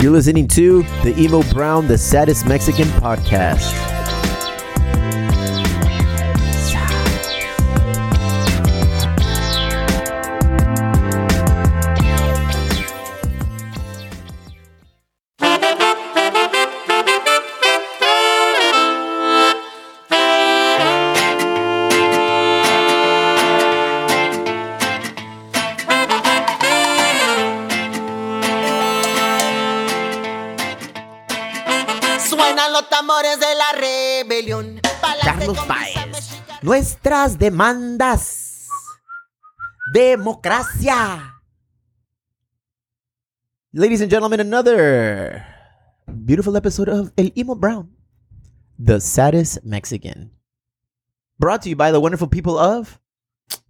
[0.00, 3.97] You're listening to the Emo Brown, the saddest Mexican podcast.
[36.98, 38.66] Nuestras demandas.
[39.94, 41.34] Democracia.
[43.72, 45.46] Ladies and gentlemen, another
[46.24, 47.88] beautiful episode of El Emo Brown,
[48.80, 50.32] the saddest Mexican.
[51.38, 52.98] Brought to you by the wonderful people of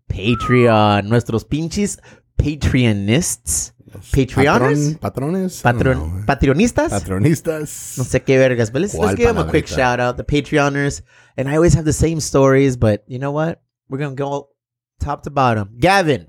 [0.09, 1.05] Patreon.
[1.05, 1.99] Nuestros pinches
[2.39, 3.73] Patreonists.
[4.13, 4.95] Patreoners?
[4.95, 5.63] Patron- patrones.
[5.63, 6.25] Patron, eh.
[6.27, 6.91] patronistas.
[6.91, 7.99] Patronistas.
[7.99, 11.03] No sé qué vergas, but let's, let's give them a quick shout out, the Patreoners.
[11.39, 13.63] And I always have the same stories, but you know what?
[13.89, 14.49] We're gonna go
[14.99, 15.77] top to bottom.
[15.79, 16.27] Gavin.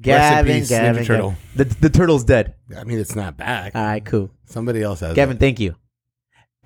[0.00, 1.34] Gavin, peace, Gavin, Turtle.
[1.56, 2.54] The, the turtle's dead.
[2.76, 3.74] I mean, it's not back.
[3.74, 4.30] All right, cool.
[4.46, 5.40] Somebody else has Gavin, it.
[5.40, 5.74] thank you.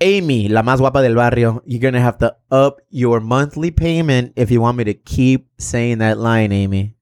[0.01, 4.51] Amy, la más guapa del barrio, you're gonna have to up your monthly payment if
[4.51, 6.95] you want me to keep saying that line, Amy.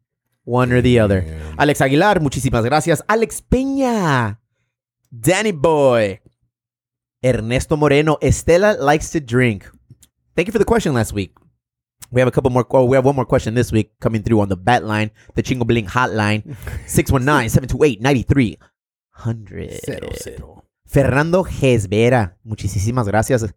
[0.45, 1.21] One or the other.
[1.21, 1.59] Damn.
[1.59, 3.02] Alex Aguilar, muchísimas gracias.
[3.09, 4.39] Alex Peña.
[5.11, 6.21] Danny Boy.
[7.21, 8.17] Ernesto Moreno.
[8.21, 9.69] Estela likes to drink.
[10.38, 11.33] Thank you for the question last week.
[12.11, 12.63] We have a couple more.
[12.69, 15.41] Oh, we have one more question this week coming through on the bat line, the
[15.41, 18.59] Chingo Bling hotline, 619-728-9300.
[19.83, 20.63] Cero, cero.
[20.85, 23.52] Fernando Gesvera, muchísimas gracias.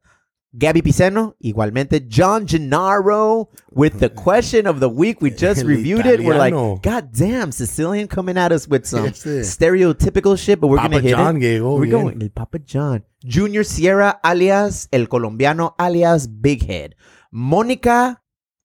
[0.53, 2.01] Gabby Piceno, igualmente.
[2.09, 5.21] John Gennaro with the question of the week.
[5.21, 6.21] We just El reviewed it.
[6.25, 11.01] We're like, God damn, Sicilian coming at us with some stereotypical shit, but we're gonna
[11.01, 11.41] hit John it.
[11.61, 11.91] llegó We're bien.
[11.91, 12.23] going.
[12.23, 13.05] El Papa John.
[13.25, 16.95] Junior Sierra alias El Colombiano alias Big Head.
[17.33, 18.21] Mónica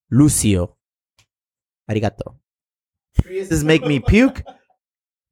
[0.10, 0.76] Lucio.
[1.90, 2.36] Arigato.
[3.24, 4.42] This make me puke.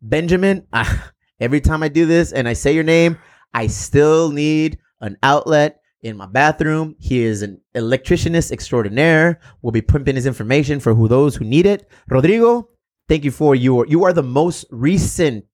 [0.01, 3.17] Benjamin, ah, every time I do this and I say your name,
[3.53, 6.95] I still need an outlet in my bathroom.
[6.99, 9.39] He is an electricianist extraordinaire.
[9.61, 11.89] We'll be pumping his information for who those who need it.
[12.07, 12.69] Rodrigo,
[13.09, 15.45] thank you for your you are the most recent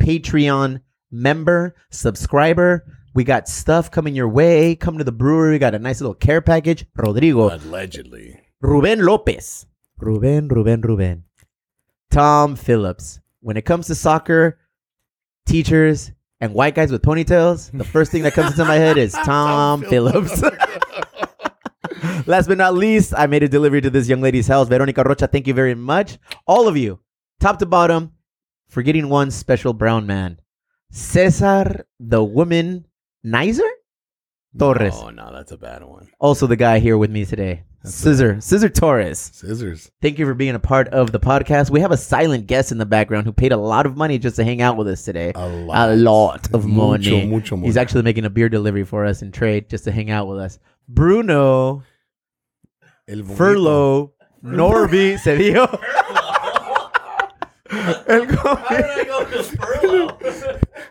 [0.00, 0.80] Patreon
[1.10, 2.86] member, subscriber.
[3.12, 4.76] We got stuff coming your way.
[4.76, 5.52] Come to the brewery.
[5.52, 6.86] We got a nice little care package.
[6.94, 8.40] Rodrigo, Allegedly.
[8.60, 9.66] Ruben Lopez.
[9.98, 11.24] Ruben, Ruben, Ruben.
[12.10, 13.20] Tom Phillips.
[13.40, 14.58] When it comes to soccer,
[15.46, 19.12] teachers, and white guys with ponytails, the first thing that comes into my head is
[19.24, 20.42] Tom, Phillips.
[22.26, 24.68] Last but not least, I made a delivery to this young lady's house.
[24.68, 26.18] Veronica Rocha, thank you very much.
[26.46, 27.00] All of you,
[27.40, 28.12] top to bottom,
[28.68, 30.40] forgetting one special brown man.
[30.90, 32.86] Cesar, the woman,
[33.24, 33.68] Nizer?
[34.58, 34.94] Torres.
[34.96, 36.08] Oh, no, that's a bad one.
[36.18, 37.64] Also the guy here with me today.
[37.82, 38.40] That's Scissor.
[38.42, 39.18] Scissor Torres.
[39.32, 39.90] Scissors.
[40.02, 41.70] Thank you for being a part of the podcast.
[41.70, 44.36] We have a silent guest in the background who paid a lot of money just
[44.36, 45.32] to hang out with us today.
[45.34, 45.88] A lot.
[45.88, 47.26] A lot of Mucho, money.
[47.26, 50.28] mucho He's actually making a beer delivery for us in trade just to hang out
[50.28, 50.58] with us.
[50.88, 51.82] Bruno,
[53.08, 53.34] El bonito.
[53.36, 54.12] Furlow,
[54.44, 55.66] Norby, se dijo.
[58.06, 58.26] El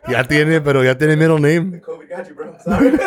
[0.07, 1.71] Ya tiene, pero ya tiene middle name.
[1.71, 2.55] The COVID got you, bro.
[2.63, 2.97] Sorry.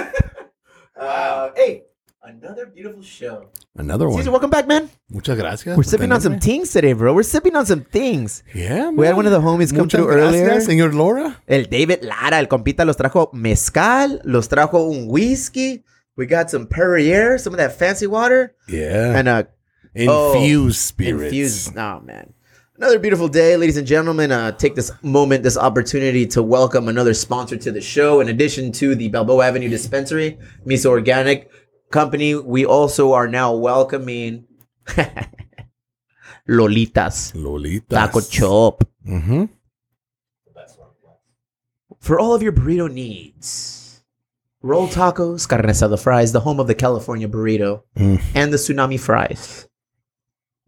[0.96, 1.82] uh, hey,
[2.24, 3.48] another beautiful show.
[3.76, 4.18] Another one.
[4.18, 4.90] Caesar, welcome back, man.
[5.10, 5.76] Muchas gracias.
[5.76, 7.14] We're sipping on some things today, bro.
[7.14, 8.42] We're sipping on some things.
[8.54, 8.96] Yeah, man.
[8.96, 10.60] We had one of the homies come Muchas through gracias, earlier.
[10.60, 11.40] señor Laura.
[11.48, 15.84] El David Lara, el compita, los trajo mezcal, los trajo un whiskey.
[16.16, 19.16] We got some Perrier, some of that fancy water, Yeah.
[19.18, 19.48] and a
[19.94, 21.24] Infused oh, spirits.
[21.24, 21.76] Infused.
[21.76, 22.32] Oh man.
[22.78, 24.32] Another beautiful day, ladies and gentlemen.
[24.32, 28.20] Uh, take this moment, this opportunity to welcome another sponsor to the show.
[28.20, 31.50] In addition to the Balboa Avenue Dispensary, Miso Organic
[31.92, 34.46] Company, we also are now welcoming
[36.48, 37.88] Lolitas Lolitas.
[37.88, 38.82] Taco Shop.
[39.06, 39.44] Mm-hmm.
[42.00, 44.02] For all of your burrito needs,
[44.60, 48.20] roll tacos, carne asada fries, the home of the California burrito, Mm.
[48.34, 49.68] and the tsunami fries.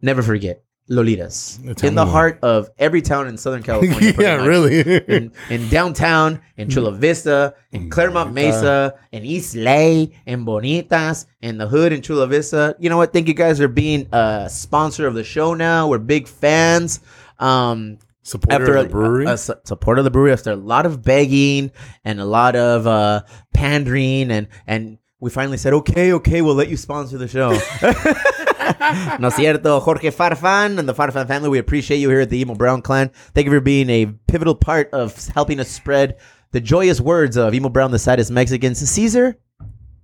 [0.01, 4.13] Never forget Lolitas That's in the heart of every town in Southern California.
[4.19, 4.47] yeah, much.
[4.47, 4.81] really.
[5.07, 11.67] In, in downtown, in Chula Vista, in Clairemont Mesa, in Eastlake, in Bonitas, in the
[11.67, 12.75] hood in Chula Vista.
[12.79, 13.13] You know what?
[13.13, 15.87] Thank you guys for being a sponsor of the show now.
[15.87, 16.99] We're big fans.
[17.39, 19.25] Um, Supporter after of the brewery.
[19.25, 21.71] A, a su- support of the brewery after a lot of begging
[22.03, 23.21] and a lot of uh,
[23.53, 27.51] pandering and and we finally said okay okay we'll let you sponsor the show
[29.19, 29.79] no cierto.
[29.79, 33.09] Jorge Farfan and the Farfan family, we appreciate you here at the Emo Brown Clan.
[33.33, 36.17] Thank you for being a pivotal part of helping us spread
[36.51, 38.77] the joyous words of Emo Brown, the saddest Mexicans.
[38.79, 39.37] Caesar,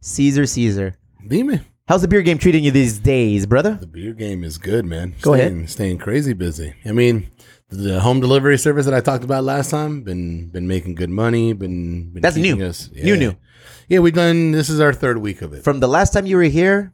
[0.02, 0.98] Caesar, Caesar.
[1.28, 1.66] Dime.
[1.88, 3.78] How's the beer game treating you these days, brother?
[3.80, 5.14] The beer game is good, man.
[5.22, 5.70] Go staying, ahead.
[5.70, 6.74] Staying crazy busy.
[6.86, 7.30] I mean,
[7.70, 11.54] the home delivery service that I talked about last time been been making good money.
[11.54, 12.62] Been, been That's new.
[12.64, 13.36] Us, New, new.
[13.90, 14.52] Yeah, we've done.
[14.52, 15.64] This is our third week of it.
[15.64, 16.94] From the last time you were here,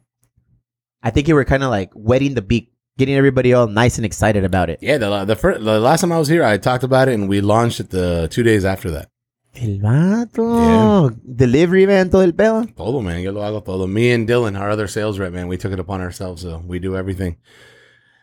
[1.02, 4.04] I think you were kind of like wetting the beak, getting everybody all nice and
[4.04, 4.78] excited about it.
[4.82, 7.28] yeah, the the, first, the last time I was here, I talked about it, and
[7.28, 9.08] we launched it the two days after that.
[9.54, 11.16] El vato.
[11.24, 12.74] Delivery man, todo el pedo.
[12.76, 13.20] Todo, man.
[13.20, 13.86] Yo lo hago todo.
[13.86, 16.42] Me and Dylan, our other sales rep, man, we took it upon ourselves.
[16.42, 17.36] So we do everything.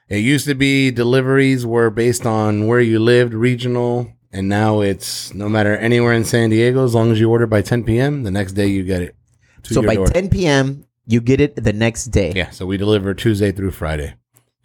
[0.07, 5.33] It used to be deliveries were based on where you lived, regional, and now it's
[5.33, 8.31] no matter anywhere in San Diego, as long as you order by 10 p.m., the
[8.31, 9.16] next day you get it.
[9.63, 10.07] So by door.
[10.07, 12.33] 10 p.m., you get it the next day.
[12.35, 14.15] Yeah, so we deliver Tuesday through Friday.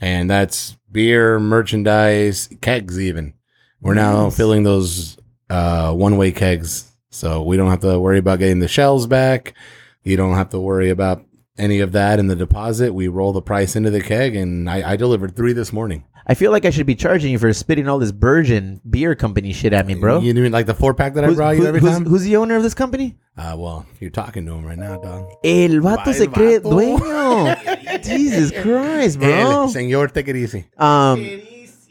[0.01, 3.35] And that's beer, merchandise, kegs even.
[3.81, 4.37] We're now Nice.
[4.37, 6.91] filling those uh, one-way kegs.
[7.11, 9.55] So we don't have to worry about getting the shells back.
[10.03, 11.25] You don't have to worry about
[11.59, 12.95] any of that in the deposit.
[12.95, 16.05] We roll the price into the keg and I, I delivered three this morning.
[16.27, 19.53] I feel like I should be charging you for spitting all this Burgeon beer company
[19.53, 20.21] shit at me, bro.
[20.21, 22.05] You mean like the four pack that I Who's- brought you who- every who's, time?
[22.07, 23.17] who's the owner of this company?
[23.37, 25.31] Uh, well, you're talking to him right now, dog.
[25.45, 26.71] El vato se cree vato.
[26.99, 28.03] dueño.
[28.05, 29.29] Jesus Christ, bro.
[29.29, 30.67] El señor, take it easy.
[30.77, 31.41] Um,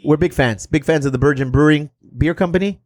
[0.05, 0.67] we're big fans.
[0.67, 2.79] Big fans of the Burgeon Brewing Beer Company.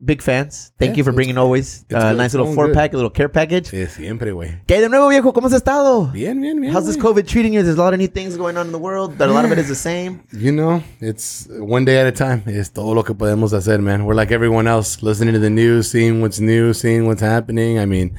[0.00, 0.70] Big fans.
[0.78, 2.74] Thank Yeah, you for bringing always a uh, nice little four good.
[2.76, 3.70] pack, a little care package.
[3.70, 4.60] Sí, siempre, güey.
[4.68, 5.32] ¿Qué hay de nuevo, viejo?
[5.32, 6.12] ¿Cómo has estado?
[6.12, 6.72] Bien, bien, bien.
[6.72, 6.96] How's this.
[6.96, 7.64] COVID treating you?
[7.64, 9.50] There's a lot of new things going on in the world, but a lot of
[9.50, 10.20] it is the same.
[10.32, 12.44] You know, it's one day at a time.
[12.46, 14.04] Es todo lo que podemos hacer, man.
[14.04, 17.80] We're like everyone else, listening to the news, seeing what's new, seeing what's happening.
[17.80, 18.14] I mean,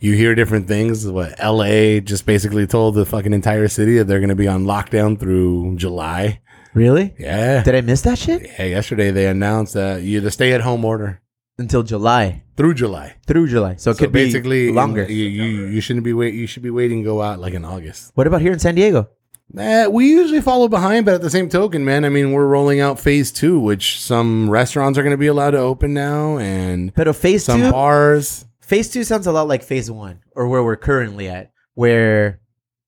[0.00, 1.06] you hear different things.
[1.06, 4.64] What LA just basically told the fucking entire city that they're going to be on
[4.64, 6.40] lockdown through July.
[6.74, 7.14] Really?
[7.18, 7.62] Yeah.
[7.62, 8.42] Did I miss that shit?
[8.42, 11.20] Yeah, yesterday they announced that you the stay at home order
[11.58, 12.42] Until July.
[12.56, 13.16] through July.
[13.26, 13.76] Through July.
[13.76, 15.04] So it So could basically be longer.
[15.04, 16.34] You, you you shouldn't be wait.
[16.34, 17.02] You should be waiting.
[17.02, 18.12] to Go out like in August.
[18.14, 19.08] what about here in San Diego?
[19.56, 22.80] Eh, we usually follow behind, but at the same token, man, I mean, we're rolling
[22.80, 26.94] out phase two, which some restaurants are going to be allowed to open now, and
[26.94, 28.44] Pero phase some two, bars.
[28.60, 32.40] phase two sounds a lot like phase one, or where we're currently at, where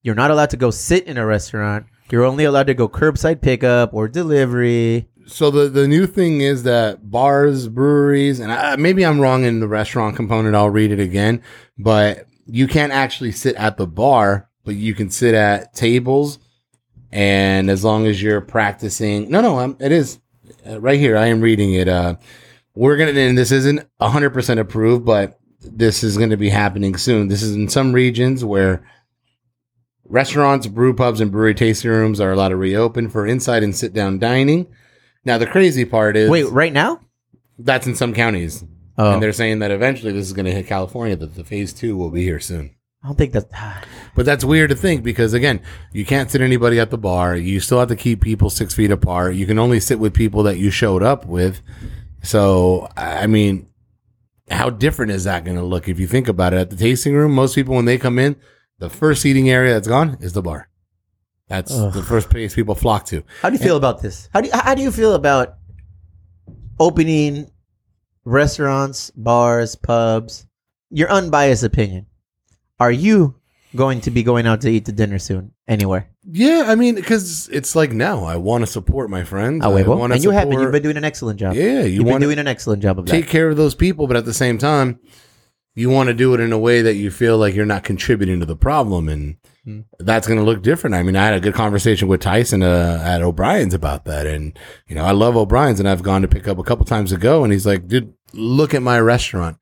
[0.02, 1.86] you're not allowed to go sit in a restaurant.
[2.12, 5.08] You're only allowed to go curbside pickup or delivery.
[5.26, 9.60] So the the new thing is that bars, breweries, and I, maybe I'm wrong in
[9.60, 10.56] the restaurant component.
[10.56, 11.42] I'll read it again,
[11.78, 16.40] but you can't actually sit at the bar, but you can sit at tables,
[17.12, 20.18] and as long as you're practicing, no, no, um, it is
[20.68, 21.16] uh, right here.
[21.16, 21.86] I am reading it.
[21.86, 22.16] Uh,
[22.74, 26.96] we're gonna, and this isn't 100 percent approved, but this is going to be happening
[26.96, 27.28] soon.
[27.28, 28.82] This is in some regions where
[30.10, 33.92] restaurants, brew pubs, and brewery tasting rooms are allowed to reopen for inside and sit
[33.92, 34.66] down dining.
[35.24, 37.00] Now the crazy part is Wait, right now?
[37.58, 38.64] that's in some counties,
[38.98, 41.16] Oh, and they're saying that eventually this is going to hit California.
[41.16, 42.74] That the phase two will be here soon.
[43.02, 43.46] I don't think that.
[43.54, 43.82] Ah.
[44.14, 45.62] But that's weird to think because again,
[45.92, 47.36] you can't sit anybody at the bar.
[47.36, 49.36] You still have to keep people six feet apart.
[49.36, 51.62] You can only sit with people that you showed up with.
[52.22, 53.68] So I mean,
[54.50, 56.58] how different is that going to look if you think about it?
[56.58, 58.36] At the tasting room, most people when they come in,
[58.80, 60.68] the first seating area that's gone is the bar.
[61.48, 61.92] That's Ugh.
[61.92, 63.22] the first place people flock to.
[63.42, 64.28] How do you feel about this?
[64.32, 65.56] How do you, how do you feel about
[66.78, 67.50] opening
[68.24, 70.46] restaurants, bars, pubs?
[70.90, 72.06] Your unbiased opinion.
[72.78, 73.36] Are you
[73.76, 76.08] going to be going out to eat to dinner soon anywhere?
[76.24, 79.62] Yeah, I mean, because it's like now I want to support my friends.
[79.64, 79.98] Ah, I huevo.
[79.98, 80.60] wanna And you have been.
[80.60, 81.54] You've been doing an excellent job.
[81.54, 83.12] Yeah, you You've been doing an excellent job of that.
[83.12, 84.98] take care of those people, but at the same time,
[85.80, 88.40] you want to do it in a way that you feel like you're not contributing
[88.40, 89.80] to the problem, and Hmm.
[89.98, 90.94] that's going to look different.
[90.96, 94.58] I mean, I had a good conversation with Tyson uh, at O'Brien's about that, and
[94.88, 97.44] you know, I love O'Brien's, and I've gone to pick up a couple times ago,
[97.44, 99.58] and he's like, "Dude, look at my restaurant.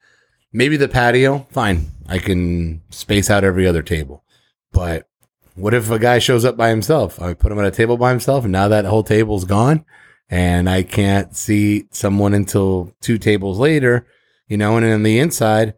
[0.53, 4.25] Maybe the patio, fine, I can space out every other table,
[4.73, 5.05] but."
[5.57, 7.21] What if a guy shows up by himself?
[7.21, 9.85] I put him at a table by himself, and now that whole table's gone,
[10.31, 14.07] and I can't see someone until two tables later,
[14.47, 15.75] you know, and on the inside,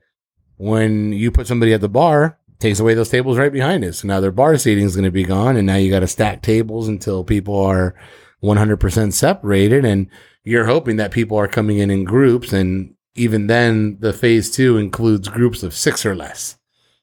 [0.61, 3.95] when you put somebody at the bar, takes away those tables right behind it.
[3.95, 6.07] So now their bar seating is going to be gone, and now you got to
[6.07, 7.95] stack tables until people are
[8.43, 10.09] 100% separated, and
[10.45, 14.77] you're hoping that people are coming in in groups, and even then, the phase two
[14.77, 16.59] includes groups of six or less.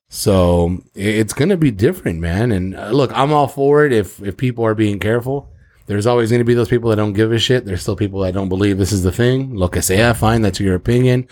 [0.08, 2.52] So it's going to be different, man.
[2.52, 5.52] And uh, look, I'm all for it if if people are being careful.
[5.88, 7.66] There's always going to be those people that don't give a shit.
[7.66, 9.56] There's still people that don't believe this is the thing.
[9.56, 11.28] Lo que sea, fine, that's your opinion,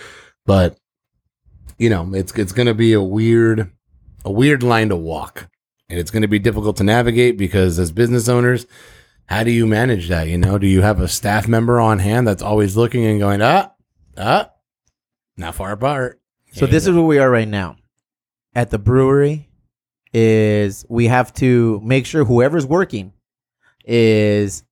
[0.45, 0.77] but
[1.77, 3.71] you know, it's it's going to be a weird
[4.23, 5.49] a weird line to walk.
[5.87, 8.65] And it's going to be difficult to navigate because as business owners,
[9.27, 10.27] how do you manage that?
[10.27, 13.41] You know, do you have a staff member on hand that's always looking and going,
[13.43, 13.71] ah,
[14.17, 14.49] ah,
[15.37, 16.19] not far apart?
[16.53, 17.75] So this is where we are right now.
[18.55, 19.49] At the brewery
[20.13, 23.11] is we have to make sure whoever's working
[23.83, 24.63] is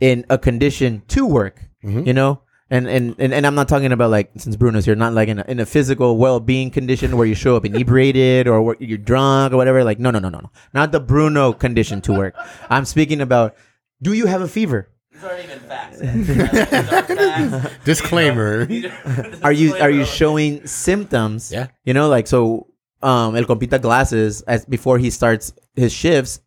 [0.00, 1.60] in a condition to work.
[1.84, 2.06] Mhm.
[2.06, 2.42] You know?
[2.72, 5.40] And, and and and I'm not talking about like since Bruno's here, not like in
[5.40, 9.52] a, in a physical well being condition where you show up inebriated or you're drunk
[9.52, 9.82] or whatever.
[9.82, 12.34] Like no no no no no, not the Bruno condition to work.
[12.70, 13.56] I'm speaking about.
[14.02, 14.88] Do you have a fever?
[15.12, 15.98] These aren't even facts.
[16.00, 16.26] These
[16.70, 17.84] facts.
[17.84, 18.68] Disclaimer.
[19.04, 21.50] Are- are you are you showing symptoms?
[21.52, 21.68] Yeah.
[21.84, 22.68] You know, like so
[23.02, 26.40] um El Compita glasses as before he starts his shifts,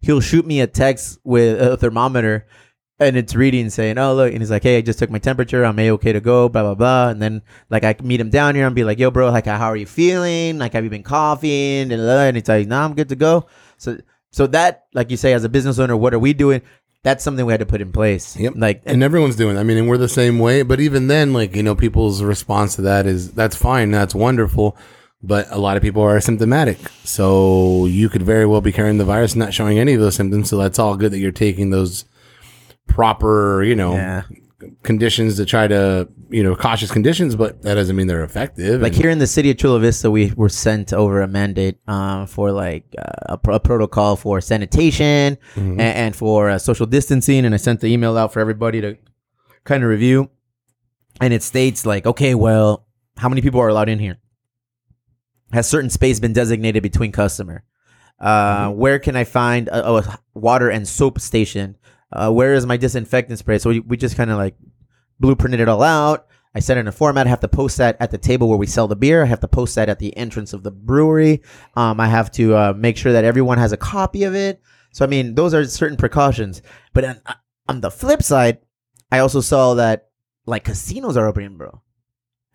[0.00, 2.46] he'll shoot me a text with a thermometer
[2.98, 5.64] and it's reading saying, Oh look and he's like, Hey, I just took my temperature,
[5.64, 7.08] I'm a okay to go, blah blah blah.
[7.08, 9.70] And then like I meet him down here and be like, Yo bro, like how
[9.70, 10.58] are you feeling?
[10.58, 11.92] Like have you been coughing?
[11.92, 13.46] And, blah, and he's like, Nah, I'm good to go.
[13.76, 13.98] So
[14.30, 16.60] so that, like you say, as a business owner, what are we doing?
[17.02, 18.36] That's something we had to put in place.
[18.36, 18.54] Yep.
[18.56, 19.56] Like and everyone's doing.
[19.56, 20.62] I mean, and we're the same way.
[20.62, 24.76] But even then, like you know, people's response to that is that's fine, that's wonderful.
[25.22, 29.04] But a lot of people are asymptomatic, so you could very well be carrying the
[29.04, 30.50] virus, and not showing any of those symptoms.
[30.50, 32.04] So that's all good that you're taking those
[32.86, 34.22] proper, you know, Yeah.
[34.82, 37.36] conditions to try to, you know, cautious conditions.
[37.36, 38.80] But that doesn't mean they're effective.
[38.80, 41.78] like And- here in the city of Chula Vista, we were sent over a mandate
[41.86, 43.02] uh, for like uh,
[43.34, 45.72] a, pro- a protocol for sanitation Mhm.
[45.72, 47.44] and, and for uh, social distancing.
[47.44, 48.96] And I sent the email out for everybody to
[49.64, 50.30] kind of review.
[51.20, 54.18] And it states like, okay, well, how many people are allowed in here?
[55.52, 57.62] Has certain space been designated between customer?
[58.20, 61.76] Uh, Where can I find a, a water and soap station?
[62.12, 63.58] Uh, where is my disinfectant spray?
[63.58, 64.56] So we, we just kind of like
[65.22, 66.26] blueprinted it all out.
[66.54, 67.26] I set it in a format.
[67.26, 69.22] I have to post that at the table where we sell the beer.
[69.22, 71.42] I have to post that at the entrance of the brewery.
[71.74, 74.62] Um, I have to uh, make sure that everyone has a copy of it.
[74.92, 76.62] So I mean, those are certain precautions.
[76.94, 77.20] But on,
[77.68, 78.58] on the flip side,
[79.12, 80.08] I also saw that
[80.46, 81.82] like casinos are opening, bro.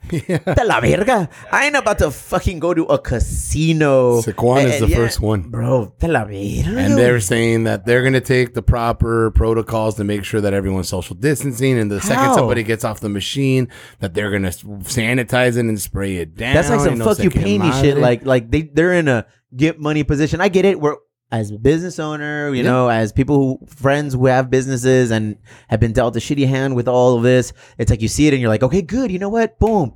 [0.10, 0.40] Yeah.
[0.40, 1.30] De la verga.
[1.52, 4.22] I ain't about to fucking go to a casino.
[4.22, 5.44] Sycuan is the yeah, first one.
[5.44, 6.78] Bro, de la verga.
[6.78, 10.54] And they're saying that they're going to take the proper protocols to make sure that
[10.54, 11.78] everyone's social distancing.
[11.78, 15.80] And the second somebody gets off the machine, that they're going to sanitize it and
[15.80, 16.56] spray it down.
[16.56, 17.98] That's like some fuck you pay me shit.
[17.98, 20.42] Like like they they're in a get money position.
[20.42, 20.80] I get it.
[20.80, 20.98] We're
[21.32, 22.70] as a business owner, you Yeah.
[22.70, 25.38] know, as people who friends who have businesses and
[25.70, 27.54] have been dealt a shitty hand with all of this.
[27.78, 29.12] It's like you see it and you're like, okay, good.
[29.12, 29.58] You know what?
[29.60, 29.94] Boom.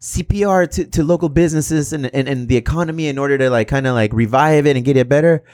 [0.00, 3.86] CPR to, to local businesses and, and, and the economy in order to like kind
[3.86, 5.44] of like revive it and get it better.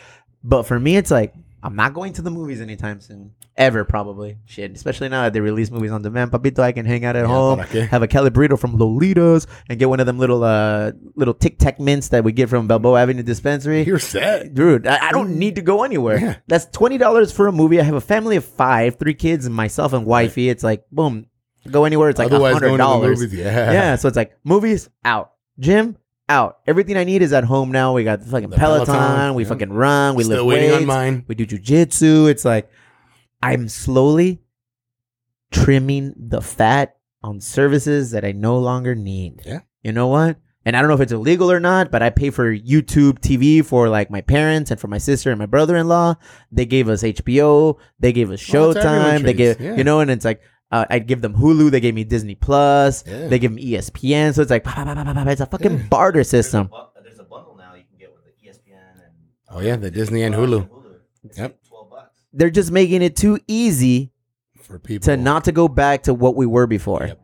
[0.43, 3.33] But for me, it's like I'm not going to the movies anytime soon.
[3.59, 4.39] Ever probably.
[4.47, 4.71] Shit.
[4.77, 6.31] Especially now that they release movies on demand.
[6.31, 9.47] Papito, I can hang out at Yeah, home, ¿para have a Cali burrito from Lolitas,
[9.69, 12.69] and get one of them little uh little Tic Tac mints that we get from
[12.69, 13.83] Balboa Avenue Dispensary.
[13.83, 14.55] You're set.
[14.55, 16.19] Dude, I, I don't need to go anywhere.
[16.21, 16.37] Yeah.
[16.47, 17.81] That's twenty dollars for a movie.
[17.81, 20.49] I have a family of five, three kids, and myself and wifey.
[20.49, 21.27] It's like boom,
[21.69, 22.11] go anywhere.
[22.11, 23.35] It's like hundred going to the dollars.
[23.35, 23.73] yeah.
[23.73, 25.97] Yeah, so it's like movies out, gym
[26.29, 26.59] out.
[26.67, 27.93] Everything I need is at home now.
[27.93, 28.95] We got the fucking The Peloton.
[28.95, 29.49] Peloton, we yeah.
[29.49, 30.15] fucking run.
[30.15, 30.77] We Still lift weights.
[30.77, 31.25] on mine.
[31.27, 32.31] We do jujitsu.
[32.31, 32.71] It's like
[33.43, 34.43] I'm slowly
[35.51, 39.43] trimming the fat on services that I no longer need.
[39.45, 39.61] Yeah.
[39.83, 40.37] You know what?
[40.65, 43.65] And I don't know if it's illegal or not, but I pay for YouTube TV
[43.65, 46.17] for like my parents and for my sister and my brother-in-law.
[46.53, 47.79] They gave us HBO.
[47.99, 49.25] They gave us Well, that's everyone Showtime.
[49.25, 49.77] They treats, gave, yeah.
[49.77, 51.71] you know, and it's like uh, I'd give them Hulu.
[51.71, 53.03] They gave me Disney Plus.
[53.07, 53.29] Yeah.
[53.29, 54.35] They give me ESPN.
[54.35, 55.87] So it's like bah, bah, bah, bah, bah, it's a fucking Yeah.
[55.89, 56.67] barter There's a system.
[56.67, 59.15] bu- There's a bundle now you can get with the ESPN and
[59.51, 60.69] Oh, yeah, the Disney and Hulu
[61.25, 61.59] It's Yep.
[62.39, 62.57] Like Twelve bucks.
[62.57, 64.13] They're just making it too easy
[64.63, 65.05] for people.
[65.07, 67.07] to not to go back to what we were before.
[67.07, 67.21] Yep.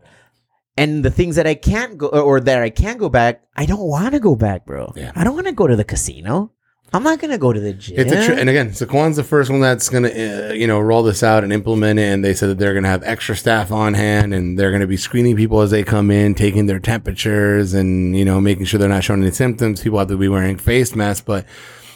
[0.77, 3.87] And the things that I can't go or that I can't go back, I don't
[3.89, 4.93] want to go back, bro.
[4.97, 5.13] Yeah.
[5.15, 6.51] I don't want to go to the casino.
[6.93, 7.99] I'm not gonna go to the gym.
[7.99, 11.03] It's a tr- and again, Sycuan's the first one that's gonna uh, you know roll
[11.03, 12.05] this out and implement it.
[12.05, 14.97] And they said that they're gonna have extra staff on hand, and they're gonna be
[14.97, 18.89] screening people as they come in, taking their temperatures, and you know making sure they're
[18.89, 19.83] not showing any symptoms.
[19.83, 21.47] People have to be wearing face masks, but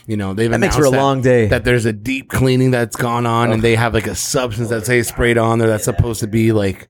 [0.09, 1.47] you know they've that makes for a that- long day.
[1.47, 4.85] that there's a deep cleaning that's gone on, and they have like a substance that
[4.87, 6.89] say sprayed on there that's supposed to be like,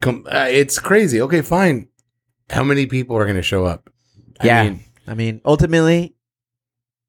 [0.00, 1.20] com- uh, it's crazy.
[1.20, 1.88] Okay, fine.
[2.48, 3.90] How many people are gonna show up?
[4.40, 4.62] I yeah.
[4.64, 6.14] mean, I mean, ultimately,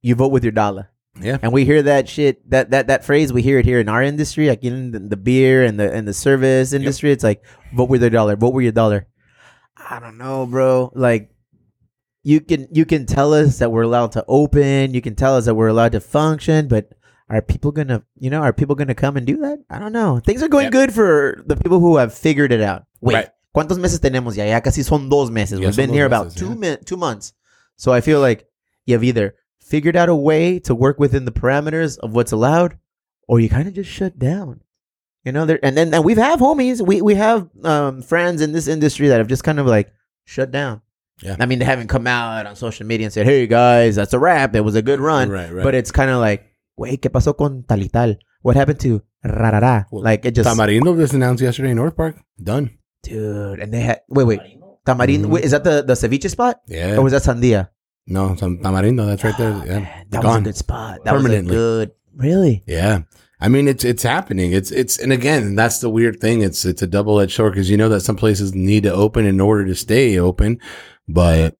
[0.01, 0.89] you vote with your dollar.
[1.21, 1.37] yeah.
[1.41, 4.01] And we hear that shit, that that that phrase, we hear it here in our
[4.03, 7.11] industry, like in the, the beer and the and the service industry.
[7.11, 9.07] It's like vote with your dollar, vote with your dollar.
[9.77, 10.91] I don't know, bro.
[10.95, 11.30] Like
[12.23, 15.45] you can you can tell us that we're allowed to open, you can tell us
[15.45, 16.93] that we're allowed to function, but
[17.29, 19.59] are people gonna you know are people gonna come and do that?
[19.69, 20.19] I don't know.
[20.19, 20.71] Things are going Yep.
[20.73, 22.83] good for the people who have figured it out.
[23.01, 23.29] Wait, Right.
[23.55, 24.43] ¿cuántos meses tenemos ya?
[24.45, 25.59] Ya casi son dos meses.
[25.59, 26.55] Ya We've been here about two yeah.
[26.55, 27.33] mi- two months.
[27.77, 28.45] So I feel like
[28.85, 32.77] you've either figured out a way to work within the parameters of what's allowed,
[33.27, 34.61] or you kind of just shut down.
[35.23, 38.51] You know, there and then and we've have homies, we we have um, friends in
[38.51, 39.91] this industry that have just kind of like
[40.25, 40.81] shut down.
[41.21, 41.35] Yeah.
[41.39, 44.19] I mean, they haven't come out on social media and said, "Hey guys, that's a
[44.19, 44.55] wrap.
[44.55, 45.63] It was a good run." Right, right.
[45.63, 46.45] But it's kind of like,
[46.77, 48.15] "Wait, qué pasó con tal y tal?
[48.41, 52.15] What happened to rarara?" Well, like it just, Tamarindo just announced yesterday in North Park.
[52.41, 52.71] Done.
[53.03, 53.59] dude.
[53.59, 54.77] And they had wait, wait, Marino?
[54.85, 55.25] tamarindo.
[55.25, 55.29] Mhm.
[55.29, 56.97] Wait, is that the the ceviche spot Yeah.
[56.97, 57.69] or was that sandia?
[58.07, 59.05] no, some Tamarindo.
[59.05, 59.53] That's right there.
[59.53, 59.79] Oh, Yeah.
[59.79, 60.99] man, They're that was a good spot.
[61.05, 61.55] That was a Permanently.
[61.55, 61.91] good.
[62.15, 62.63] Really?
[62.67, 63.01] Yeah.
[63.39, 64.51] I mean, it's it's happening.
[64.53, 66.41] It's it's and again, that's the weird thing.
[66.41, 69.25] It's it's a double edged sword because you know that some places need to open
[69.25, 70.59] in order to stay open,
[71.13, 71.55] but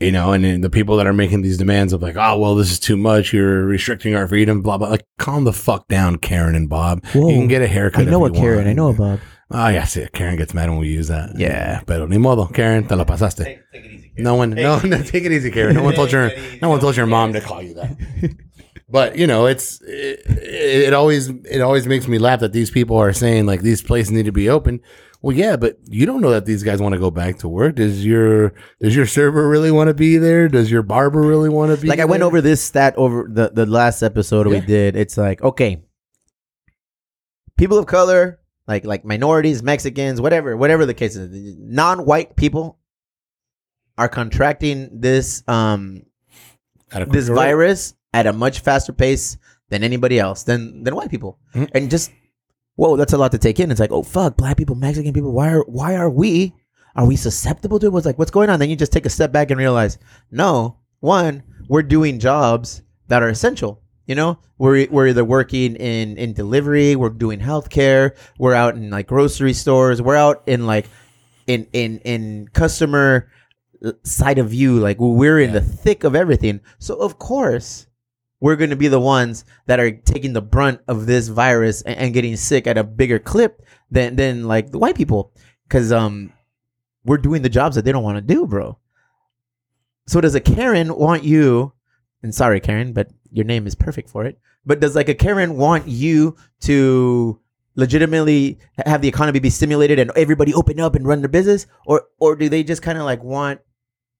[0.00, 2.70] you know, and the people that are making these demands of like, oh well, this
[2.70, 3.32] is too much.
[3.32, 4.60] You're restricting our freedom.
[4.62, 4.88] Blah blah.
[4.88, 7.04] Like, calm the fuck down, Karen and Bob.
[7.06, 7.28] Whoa.
[7.28, 8.08] You can get a haircut.
[8.08, 8.56] I know if a you Karen.
[8.58, 8.68] want.
[8.68, 9.20] I know a Bob.
[9.54, 11.30] Oh yeah, see, Karen gets mad when we use that.
[11.36, 11.82] Yeah.
[11.86, 13.44] pero ni modo, Karen, te lo pasaste.
[13.44, 14.08] Take, take it easy.
[14.08, 14.24] Karen.
[14.24, 15.10] No one, no, Take it no, easy.
[15.12, 15.74] take it easy, Karen.
[15.76, 16.58] No one told your, Take it easy.
[16.62, 17.96] no one told your mom to call you that.
[18.88, 22.98] But you know, it's it, it always it always makes me laugh that these people
[22.98, 24.80] are saying like these places need to be open.
[25.22, 27.76] Well, yeah, but you don't know that these guys want to go back to work.
[27.76, 30.48] Does your does your server really want to be there?
[30.48, 31.86] Does your barber really want to be?
[31.88, 34.96] Like I went over this stat over the the last episode we did.
[34.96, 35.80] It's like okay,
[37.56, 42.78] people of color, like like minorities, Mexicans, whatever, whatever the case is, non-white people
[43.98, 46.02] are contracting this um
[47.08, 49.36] this virus at a much faster pace
[49.68, 51.70] than anybody else than than white people Mhm.
[51.74, 52.10] and just
[52.76, 53.70] whoa that's a lot to take in.
[53.70, 56.54] It's like oh fuck black people mexican people why are why are we
[56.94, 57.92] are we susceptible to it?
[57.92, 58.58] What's like what's going on?
[58.58, 59.98] Then you just take a step back and realize
[60.30, 64.36] no one we're doing jobs that are essential you know?
[64.58, 69.52] We're, we're either working in in delivery we're doing healthcare we're out in like grocery
[69.52, 70.86] stores we're out in like
[71.46, 73.28] in in in customer
[73.84, 75.60] uh, side of view like we're in Yeah.
[75.60, 76.60] the thick of everything.
[76.78, 77.86] So of course
[78.42, 81.96] we're going to be the ones that are taking the brunt of this virus and,
[81.96, 85.32] and getting sick at a bigger clip than than like the white people.
[85.62, 86.32] Because um
[87.04, 88.76] we're doing the jobs that they don't want to do bro.
[90.08, 91.72] So does a karen want you
[92.22, 95.56] and sorry karen but your name is perfect for it but does like a karen
[95.56, 97.40] want you to
[97.76, 101.66] legitimately have the economy be stimulated and everybody open up and run their business?
[101.86, 103.60] Or or do they just kind of like want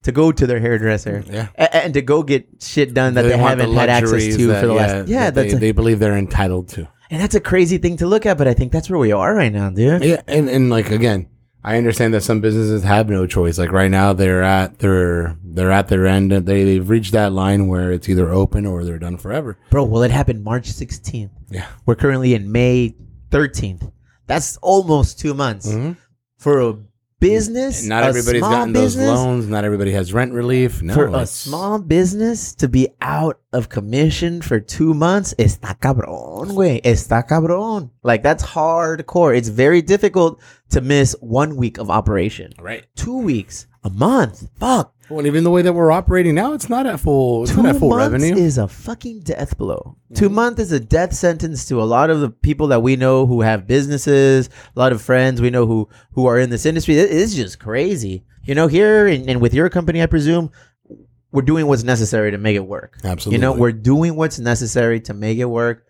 [0.03, 1.47] to go to their hairdresser Yeah.
[1.57, 4.47] a- and to go get shit done that they, want the haven't had access to
[4.47, 6.87] that- for the last yeah that they, a, they believe they're entitled to.
[7.09, 9.33] and that's a crazy thing to look at but i think that's where we are
[9.35, 11.27] right now dude Yeah, and and like again,
[11.65, 13.57] I understand that some businesses have no choice.
[13.57, 17.69] Like right now, they're at their they're at their end they, they've reached that line
[17.69, 19.57] where it's either open or they're done forever.
[19.69, 21.67] bro well it happened march 16th Yeah.
[21.85, 22.95] we're currently in may
[23.31, 23.93] 13th
[24.27, 25.95] that's almost two months Mhm.
[26.37, 26.75] for a
[27.23, 29.47] business not everybody's gotten business, those loans.
[29.47, 30.81] Not everybody has rent relief.
[30.81, 36.51] No, for a small business to be out of commission for two months está cabrón
[36.53, 42.51] güey está cabrón like that's hardcore it's very difficult to miss one week of operation
[42.59, 42.85] right.
[42.95, 46.69] two weeks a month fuck Well, and even the way that we're operating now, it's
[46.69, 47.43] not at full.
[47.43, 48.35] It's two not at full months revenue.
[48.35, 49.97] is a fucking death blow.
[50.15, 53.25] Two months is a death sentence to a lot of the people that we know
[53.25, 56.97] who have businesses, a lot of friends we know who who are in this industry.
[56.97, 58.23] It is just crazy.
[58.45, 60.51] You know, here and, and with your company, I presume
[61.31, 62.97] we're doing what's necessary to make it work.
[63.03, 63.37] Absolutely.
[63.37, 65.85] You know, we're doing what's necessary to make it work.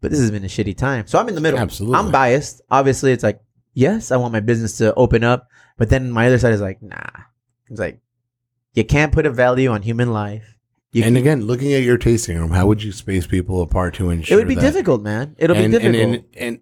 [0.00, 1.06] But this has been a shitty time.
[1.06, 1.58] So I'm in the middle.
[1.58, 1.98] Absolutely.
[1.98, 2.60] I'm biased.
[2.70, 3.40] Obviously, it's like,
[3.72, 5.48] yes, I want my business to open up.
[5.76, 7.10] But then my other side is like, nah.
[7.68, 8.00] It's like,
[8.72, 10.56] you can't put a value on human life.
[10.92, 13.94] You and can- again, looking at your tasting room, how would you space people apart
[13.94, 14.36] to ensure?
[14.36, 14.60] it would be that?
[14.60, 15.36] difficult, man.
[15.38, 16.02] It'll and, be difficult.
[16.02, 16.60] And, and, and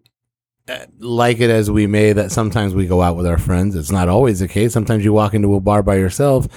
[0.67, 3.77] uh, like it as we may, that sometimes we go out with our friends.
[3.77, 4.73] It's not always the case.
[4.73, 6.49] Sometimes you walk into a bar by yourself,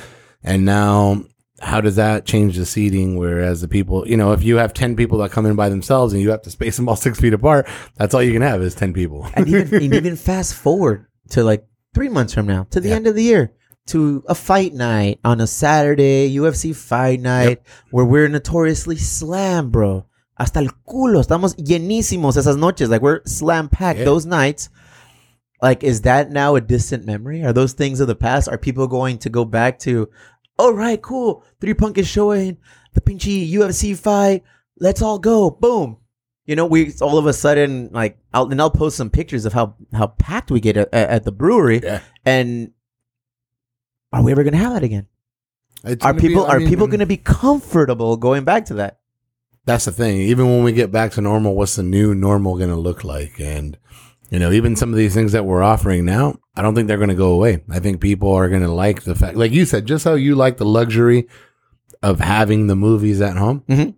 [0.43, 1.25] and now
[1.59, 3.17] how does that change the seating?
[3.17, 6.13] Whereas the people, you know, if you have ten people that come in by themselves
[6.13, 8.61] and you have to space them all six feet apart, that's all you can have
[8.61, 9.27] is ten people.
[9.33, 11.65] and even and even fast forward to like
[11.97, 12.95] three months from now, to the Yeah.
[12.95, 13.51] end of the year,
[13.87, 20.05] to a fight night on a Saturday, UFC fight night, where we're notoriously slam, bro.
[20.39, 21.19] Hasta el culo.
[21.19, 22.89] Estamos llenísimos esas noches.
[22.89, 24.05] Like we're slam packed Yeah.
[24.05, 24.69] those nights.
[25.61, 27.43] Like, is that now a distant memory?
[27.43, 28.47] Are those things of the past?
[28.47, 30.07] Are people going to go back to,
[30.59, 31.43] all right, cool.
[31.59, 32.57] Three Punk is showing
[32.93, 34.43] the pinchy UFC fight.
[34.79, 35.49] Let's all go.
[35.49, 35.97] Boom.
[36.47, 39.53] You know, we all of a sudden like, I'll, and I'll post some pictures of
[39.53, 41.81] how how packed we get at, at the brewery.
[41.83, 41.99] Yeah.
[42.25, 42.71] And
[44.13, 45.07] are we ever gonna have that again?
[45.85, 48.99] Are gonna be- people are mean, people gonna be comfortable going back to that?
[49.65, 50.21] That's the thing.
[50.21, 53.37] Even when we get back to normal, what's the new normal going to look like?
[53.37, 53.77] And
[54.29, 56.95] you know, even some of these things that we're offering now, I don't think they're
[56.95, 57.63] going to go away.
[57.69, 60.35] I think people are going to like the fact, like you said, just how you
[60.35, 61.27] like the luxury
[62.01, 63.63] of having the movies at home.
[63.67, 63.95] Mhm.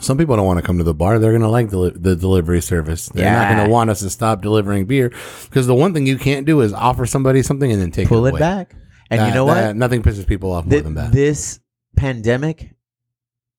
[0.00, 1.18] Some people don't want to come to the bar.
[1.18, 3.08] They're going to like the, the delivery service.
[3.08, 5.10] They're not going to want us to stop delivering beer
[5.44, 8.26] because the one thing you can't do is offer somebody something and then take Pull
[8.26, 8.40] it it away.
[8.40, 8.74] back.
[9.10, 9.74] And That- you know what?
[9.76, 11.12] nothing pisses people off more than that.
[11.12, 11.60] this
[11.96, 12.74] pandemic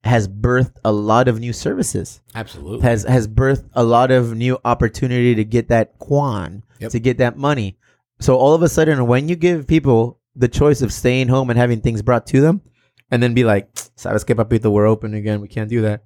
[0.04, 2.22] has birthed a lot of new services.
[2.36, 2.82] Absolutely.
[2.82, 6.92] Has has birthed a lot of new opportunity to get that quan, Yep.
[6.92, 7.78] to get that money.
[8.20, 11.58] So all of a sudden, when you give people the choice of staying home and
[11.58, 12.62] having things brought to them,
[13.10, 15.42] and then be like, "Sabes que papito, we're open again.
[15.42, 16.04] We can't do that."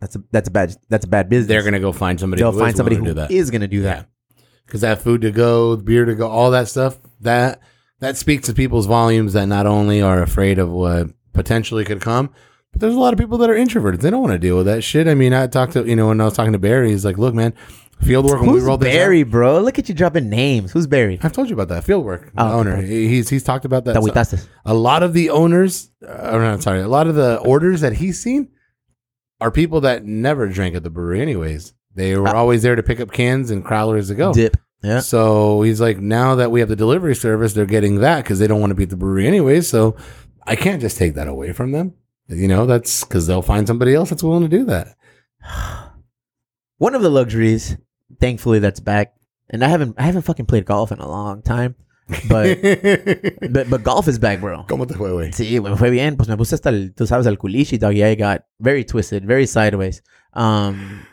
[0.00, 1.48] That's a that's a bad that's a bad business.
[1.48, 2.40] They're going to go find somebody.
[2.42, 3.50] they'll who is find somebody willing who to do that.
[3.50, 4.08] going to do that.
[4.66, 7.60] because that food to go, beer to go, all that stuff that
[8.00, 12.30] that speaks to people's volumes that not only are afraid of what potentially could come,
[12.72, 14.00] but there's a lot of people that are introverted.
[14.00, 15.06] They don't want to deal with that shit.
[15.06, 17.18] I mean, I talked to you know when I was talking to Barry, he's like,
[17.18, 17.52] "Look, man,
[18.00, 19.60] field work." When Who's we rolled this out- Barry, bro?
[19.60, 20.72] Look at you dropping names.
[20.72, 21.18] Who's Barry?
[21.22, 22.76] I've told you about that field work Oh, owner.
[22.80, 23.96] He- He's he's talked about that.
[24.02, 27.92] So- a lot of the owners, uh, no, sorry, a lot of the orders that
[27.94, 28.48] he's seen
[29.40, 31.72] are people that never drank at the brewery, anyways.
[31.94, 32.34] They were Ah.
[32.34, 34.32] always there to pick up cans and crowlers to go.
[34.32, 34.56] Dip.
[34.82, 35.00] Yeah.
[35.00, 38.46] So he's like, now that we have the delivery service, they're getting that because they
[38.46, 39.68] don't want to be at the brewery anyways.
[39.68, 39.96] So
[40.46, 41.94] I can't just take that away from them.
[42.28, 44.96] You know, that's because they'll find somebody else that's willing to do that.
[46.78, 47.76] One of the luxuries,
[48.20, 49.14] thankfully, that's back.
[49.50, 51.74] And I haven't I haven't fucking played golf in a long time.
[52.28, 52.60] But
[53.52, 54.64] but, but golf is back, bro.
[54.68, 55.32] ¿Cómo te fue, güey?
[55.32, 56.16] Sí, me fue bien.
[56.16, 57.94] Pues me puse hasta el, tú sabes, el culichi, dog.
[57.94, 60.02] Yeah, I got very twisted, very sideways.
[60.34, 61.06] Um,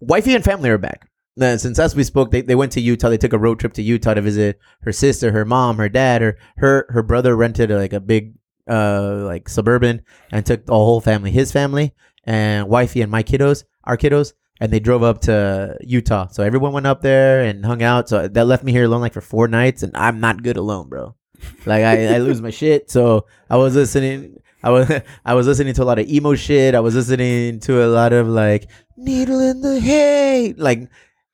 [0.00, 1.08] wifey and family are back.
[1.40, 3.08] Uh, since as we spoke, they, they went to Utah.
[3.08, 6.22] They took a road trip to Utah to visit her sister, her mom, her dad,
[6.22, 8.34] her her her brother rented like a big
[8.68, 13.64] uh like suburban and took the whole family, his family and wifey and my kiddos,
[13.84, 16.28] our kiddos, and they drove up to Utah.
[16.28, 18.08] So everyone went up there and hung out.
[18.08, 20.88] So that left me here alone like for four nights, and I'm not good alone,
[20.88, 21.16] bro.
[21.64, 22.90] Like I, I lose my shit.
[22.90, 24.36] So I was listening.
[24.62, 24.90] I was
[25.24, 26.74] I was listening to a lot of emo shit.
[26.74, 30.88] I was listening to a lot of like needle in the hay, like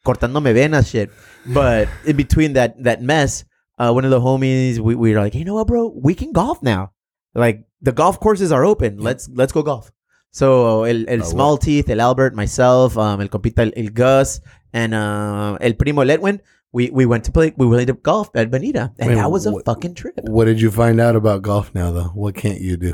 [0.07, 1.11] cortándome venas shit.
[1.47, 3.45] But in between that that mess,
[3.79, 6.33] uh, one of the homies we, we were like, you know what, bro, we can
[6.33, 6.93] golf now.
[7.35, 8.99] Like the golf courses are open.
[8.99, 9.91] Let's let's go golf.
[10.37, 14.43] So el, el Oh, small teeth, el Albert, myself, um, el compita, el, el Gus,
[14.75, 16.43] and uh, el primo el Edwin.
[16.73, 17.55] We we went to play.
[17.57, 20.15] We went to golf at Bonita, and Wait, that was a what- fucking trip.
[20.25, 22.11] What did you find out about golf now, though?
[22.15, 22.93] What can't you do?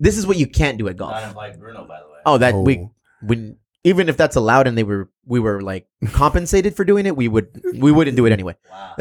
[0.00, 1.12] This is what you can't do at golf.
[1.12, 2.18] Not invite Bruno, by the way.
[2.26, 2.62] Oh, that Oh.
[2.62, 2.88] we
[3.22, 7.16] when even if that's allowed and they were we were like compensated for doing it,
[7.16, 7.46] we would
[7.78, 8.56] we wouldn't do it anyway.
[8.72, 8.94] Wow.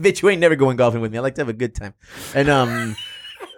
[0.00, 1.18] Bitch, you ain't never going golfing with me.
[1.18, 1.92] I like to have a good time.
[2.34, 2.96] And um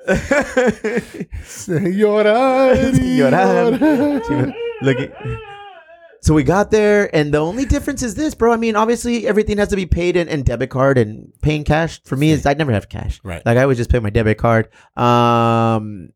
[1.68, 4.55] Llorar, Llorar.
[4.83, 5.12] Look at-
[6.21, 8.53] So we got there, and the only difference is this, bro.
[8.53, 12.03] I mean, obviously everything has to be paid in, in debit card, and paying cash
[12.05, 13.21] for me is I never have cash.
[13.23, 13.44] Right.
[13.47, 14.68] Like I would just pay my debit card.
[14.97, 16.11] Um,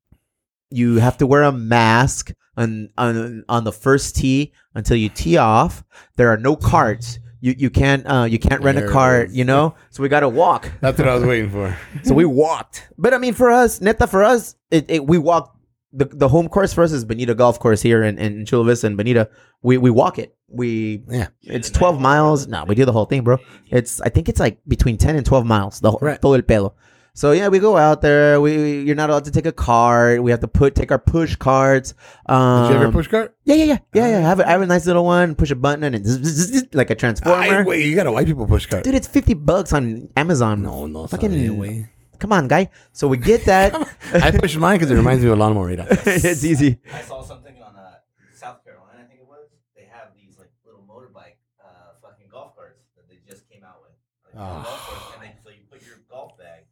[0.70, 5.36] you have to wear a mask on on on the first tee until you tee
[5.36, 5.84] off.
[6.16, 7.18] There are no carts.
[7.44, 9.30] You you can't uh you can't rent There a it cart.
[9.30, 10.70] You know, so we got to walk.
[10.80, 11.76] That's what I was waiting for.
[12.04, 12.88] So we walked.
[12.96, 15.58] But I mean, for us, neta, for us, it, it we walked.
[15.94, 18.86] The, the home course for us is Bonita Golf Course here in, in Chula Vista
[18.86, 19.28] and Bonita.
[19.60, 20.34] We we walk it.
[20.48, 21.28] We Yeah.
[21.42, 22.46] it's twelve miles.
[22.46, 23.38] No, we do the whole thing, bro.
[23.70, 25.80] It's I think it's like between ten and twelve miles.
[25.80, 26.22] The whole Right.
[26.22, 26.74] todo el pelo.
[27.14, 28.40] So yeah, we go out there.
[28.40, 30.20] We you're not allowed to take a card.
[30.20, 31.94] We have to put take our push cards.
[32.26, 33.36] Um, Did you ever push cart?
[33.44, 34.18] Yeah, yeah, yeah, yeah, yeah.
[34.18, 35.34] I have a, I have a nice little one.
[35.34, 37.36] Push a button and zzz, zzz, zzz, like a transformer.
[37.36, 38.84] Ay, wait, you got a white people push cart.
[38.84, 40.62] Dude, it's fifty bucks on Amazon.
[40.62, 41.90] no, no, fucking fucking way.
[42.18, 42.70] Come on, guy.
[42.92, 43.74] So we get that.
[44.14, 45.86] I pushed mine because it reminds me of Lawn Morita.
[46.06, 46.78] it's easy.
[46.94, 47.96] I saw something on uh,
[48.32, 49.48] South Carolina, I think it was.
[49.76, 53.82] They have these like little motorbike uh, fucking golf carts that they just came out
[53.82, 53.92] with.
[54.24, 54.62] Like, Oh.
[54.62, 56.62] golf carts, and they, so you put your golf bag.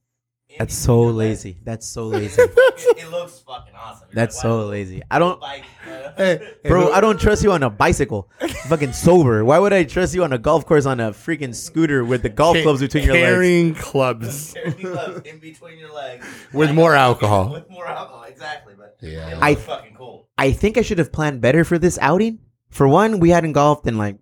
[0.48, 1.56] in That's so lazy.
[1.64, 2.42] That's so lazy.
[2.42, 2.50] it,
[2.98, 4.08] it looks fucking awesome.
[4.10, 5.02] You're That's like, so wow, lazy.
[5.10, 6.92] I don't, bike, uh, Hey, bro.
[6.92, 8.28] I don't trust you on a bicycle.
[8.68, 9.42] Fucking sober.
[9.42, 12.28] Why would I trust you on a golf course on a freaking scooter with the
[12.28, 13.24] golf clubs between your legs?
[13.24, 14.52] Carrying clubs.
[14.54, 17.52] carrying gloves in between your legs With Like, more alcohol.
[17.54, 18.74] With more alcohol, exactly.
[18.76, 19.30] But Yeah.
[19.30, 20.28] it I- fucking cool.
[20.36, 22.38] I think I should have planned better for this outing.
[22.68, 24.18] For one, we hadn't golfed in like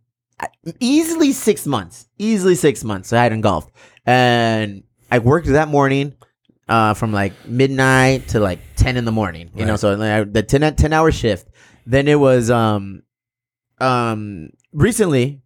[0.79, 2.09] easily six months.
[2.17, 3.13] Easily six months.
[3.13, 3.73] I hadn't golfed,
[4.07, 6.15] and I worked that morning.
[6.69, 10.43] Uh, from like midnight to like 10 in the morning, you know, so like, the
[10.43, 11.49] 10, 10 hour shift.
[11.87, 13.03] Then it was, um,
[13.81, 15.41] um, recently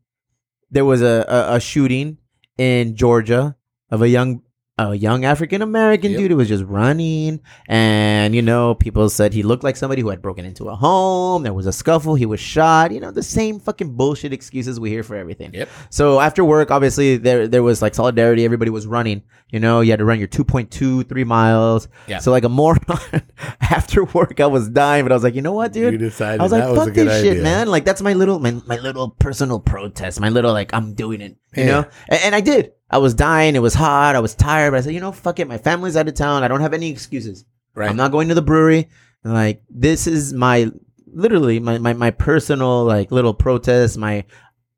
[0.72, 2.18] there was a, a, a shooting
[2.58, 3.54] in Georgia
[3.88, 4.42] of a young,
[4.90, 6.18] a young African American Yep.
[6.20, 10.08] dude who was just running, and you know, people said he looked like somebody who
[10.08, 11.42] had broken into a home.
[11.42, 12.14] There was a scuffle.
[12.14, 12.92] He was shot.
[12.92, 15.52] You know, the same fucking bullshit excuses we hear for everything.
[15.54, 15.68] Yep.
[15.90, 18.44] So after work, obviously there there was like solidarity.
[18.44, 19.22] Everybody was running.
[19.50, 21.86] You know, you had to run your 2.2, 3 miles.
[22.06, 22.18] Yeah.
[22.20, 22.78] So like a moron.
[23.60, 25.92] after work, I was dying, but I was like, you know what, dude?
[25.92, 27.42] You decided I was like, was fuck a this shit, idea.
[27.42, 27.68] man.
[27.68, 30.20] Like that's my little my, my little personal protest.
[30.20, 31.36] My little like I'm doing it.
[31.54, 31.66] You Yeah.
[31.70, 31.84] know?
[32.08, 32.72] And, and I did.
[32.90, 33.56] I was dying.
[33.56, 34.14] It was hot.
[34.16, 34.70] I was tired.
[34.72, 35.48] But I said, you know, fuck it.
[35.48, 36.42] My family's out of town.
[36.44, 37.44] I don't have any excuses.
[37.74, 37.88] Right.
[37.88, 38.88] I'm not going to the brewery.
[39.24, 40.70] Like this is my
[41.06, 43.96] literally my, my, my personal like little protest.
[43.96, 44.24] My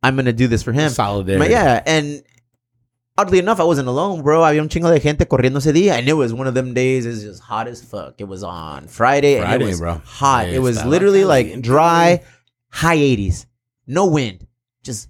[0.03, 0.91] I'm gonna do this for him.
[0.91, 1.39] Solidarity.
[1.47, 2.23] My- yeah, and
[3.17, 4.41] oddly enough, I wasn't alone, bro.
[4.43, 7.07] Había un chingo de gente corriendo ese día, and it was one of them days.
[7.07, 8.17] It's just hot as fuck.
[8.19, 9.95] It was on Friday, and Friday, it was bro.
[10.05, 10.49] hot.
[10.49, 12.23] Yeah, it was literally like dry,
[12.69, 13.47] high 80s,
[13.87, 14.47] no wind,
[14.85, 15.09] just.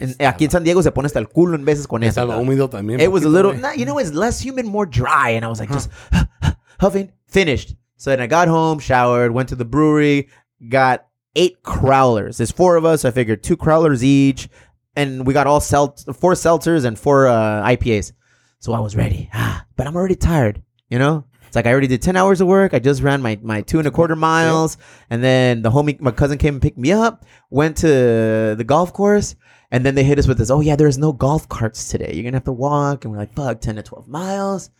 [0.00, 2.20] And aquí en San Diego se pone hasta el culo en veces con eso.
[2.20, 3.00] Estaba húmedo también.
[3.00, 5.30] It was a little, nah, you know, it's less humid, more dry.
[5.30, 5.90] And I was like, just
[6.80, 7.74] huffing, finished.
[7.96, 10.28] So then I got home, showered, went to the brewery,
[10.68, 12.36] got eight crowlers.
[12.36, 13.04] There's four of us.
[13.04, 14.48] I figured two crowlers each.
[14.94, 18.12] And we got all sel- four seltzers and four uh, IPAs.
[18.60, 19.30] So I was ready.
[19.32, 21.24] Ah, but I'm already tired, you know?
[21.48, 22.74] It's like I already did 10 hours of work.
[22.74, 24.76] I just ran my, my two and a quarter miles.
[25.08, 28.92] And then the homie, my cousin came and picked me up, went to the golf
[28.92, 29.34] course.
[29.70, 32.12] And then they hit us with this, oh yeah, there's no golf carts today.
[32.14, 33.04] You're gonna have to walk.
[33.04, 34.70] And we're like, fuck, 10 to 12 miles.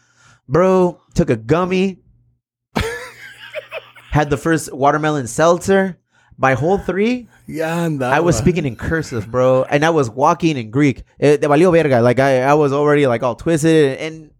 [0.46, 2.00] Bro, took a gummy,
[4.10, 5.98] had the first watermelon seltzer.
[6.40, 7.88] By hole three, yeah.
[8.00, 11.02] I was speaking in cursive, bro, and I was walking in Greek.
[11.18, 12.00] Verga.
[12.00, 14.30] Like I, I was already like all twisted, and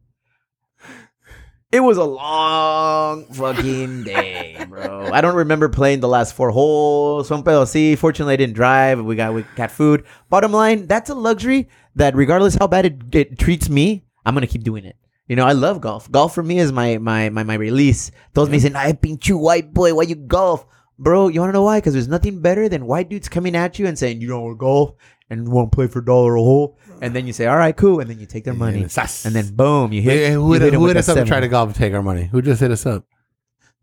[1.71, 5.11] it was a long fucking day, bro.
[5.13, 7.29] I don't remember playing the last four holes.
[7.29, 7.97] Son pedo así.
[7.97, 9.05] Fortunately, I didn't drive.
[9.05, 10.05] We got we got food.
[10.31, 14.47] Bottom line, that's a luxury that regardless how bad it, it treats me, I'm gonna
[14.47, 14.97] keep doing it.
[15.27, 16.11] You know, I love golf.
[16.11, 18.13] Golf for me is my my my, my release.
[18.33, 20.65] Those me saying, "I pinche white boy, why you golf?"
[20.99, 21.79] Bro, you wanna know why?
[21.79, 24.55] Because there's nothing better than white dudes coming at you and saying, "You don't want
[24.55, 24.95] to golf
[25.31, 27.77] and want to play for a dollar a hole," and then you say, "All right,
[27.77, 30.13] cool," and then you take their money, and then boom, you hit.
[30.17, 32.03] Hey, you who hit, who hit us up to try to golf to take our
[32.03, 32.25] money?
[32.33, 33.05] Who just hit us up?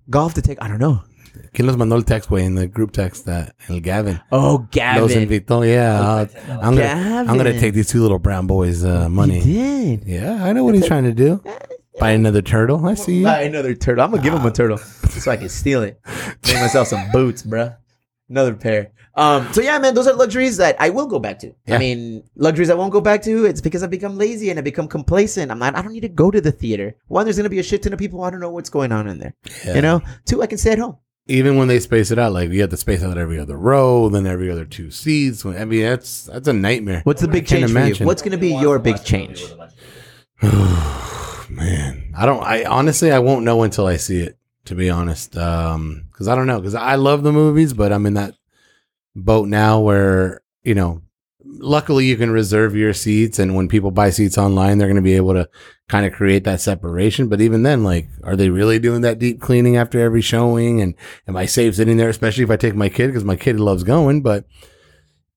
[0.09, 0.61] golf to take?
[0.61, 1.01] I don't know.
[1.53, 4.21] ¿Quién nos mandó el text, güey, in the group text that El Gavin?
[4.31, 5.01] Oh, Gavin.
[5.01, 5.99] Los invitó, yeah.
[5.99, 6.29] I'll-
[6.61, 9.39] I'm gonna, I'm gonna take these two little brown boys' uh, money.
[9.41, 10.07] He did.
[10.07, 11.43] Yeah, I know what he's trying to do.
[11.99, 12.85] Buy another turtle.
[12.85, 13.23] I see you.
[13.25, 14.03] Buy another turtle.
[14.03, 15.99] I'm gonna give him a turtle so I can steal it.
[16.45, 17.75] Make myself some boots, bruh.
[18.29, 18.91] Another pair.
[19.15, 19.51] Um.
[19.53, 21.53] So yeah, man, those are luxuries that I will go back to.
[21.65, 21.75] Yeah.
[21.75, 23.45] I mean, luxuries I won't go back to.
[23.45, 25.51] It's because I've become lazy and I become complacent.
[25.51, 25.75] I'm not.
[25.75, 26.95] I don't need to go to the theater.
[27.07, 28.23] One, there's gonna be a shit ton of people.
[28.23, 29.33] I don't know what's going on in there.
[29.65, 29.75] Yeah.
[29.75, 30.01] You know.
[30.25, 30.97] Two, I can stay at home.
[31.27, 34.09] Even when they space it out, like you have to space out every other row,
[34.09, 35.45] then every other two seats.
[35.45, 37.01] I mean, that's that's a nightmare.
[37.03, 38.05] What's the big I can't change for you?
[38.05, 39.43] What's gonna be your big change?
[40.41, 42.43] Man, I don't.
[42.43, 44.37] I honestly, I won't know until I see it.
[44.65, 46.59] To be honest, um, because I don't know.
[46.59, 48.33] Because I love the movies, but I'm in that
[49.15, 51.01] boat now where you know.
[51.57, 55.01] Luckily, you can reserve your seats, and when people buy seats online, they're going to
[55.01, 55.47] be able to
[55.87, 57.29] kind of create that separation.
[57.29, 60.81] But even then, like, are they really doing that deep cleaning after every showing?
[60.81, 60.95] And
[61.27, 63.83] am I safe sitting there, especially if I take my kid because my kid loves
[63.83, 64.21] going?
[64.21, 64.45] But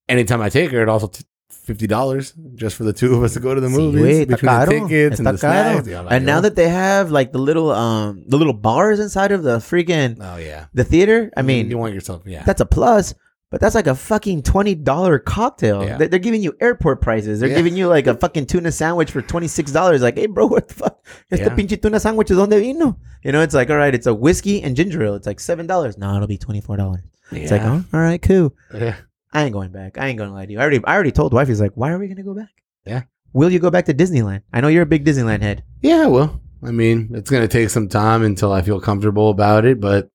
[0.09, 3.35] anytime I take her, it also t- fifty dollars just for the two of us
[3.35, 4.89] to go to the Sí, movies está between the caro.
[4.89, 5.87] tickets and the snacks.
[5.87, 9.31] Yeah, like, And now that they have like the little um the little bars inside
[9.31, 12.67] of the freaking oh yeah, the theater, I mean, you want yourself, yeah, that's a
[12.67, 13.15] plus.
[13.51, 15.83] But that's like a fucking twenty dollar cocktail.
[15.83, 15.97] Yeah.
[15.97, 17.41] They're, they're giving you airport prices.
[17.41, 17.57] They're Yeah.
[17.57, 20.03] giving you like a fucking tuna sandwich for twenty six dollars.
[20.03, 21.05] Like, hey, bro, what the fuck?
[21.31, 21.49] Este Yeah.
[21.55, 22.99] pinche tuna sandwich is donde vino.
[23.25, 25.15] You know, it's like, all right, it's a whiskey and ginger ale.
[25.15, 25.97] It's like seven dollars.
[25.97, 27.01] No, it'll be twenty four dollars.
[27.33, 28.55] It's like, oh, all right, cool.
[28.75, 28.97] yeah.
[29.33, 29.99] I ain't going back.
[29.99, 30.59] I ain't gonna lie to you.
[30.59, 31.49] I already, I already told wife.
[31.49, 32.51] He's like, why are we gonna go back?
[32.87, 33.03] Yeah.
[33.35, 34.43] Will you go back to Disneyland?
[34.53, 35.63] I know you're a big Disneyland head.
[35.83, 39.81] Yeah, well, I mean, it's gonna take some time until I feel comfortable about it,
[39.81, 40.11] but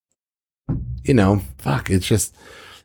[1.03, 2.35] you know, fuck, it's just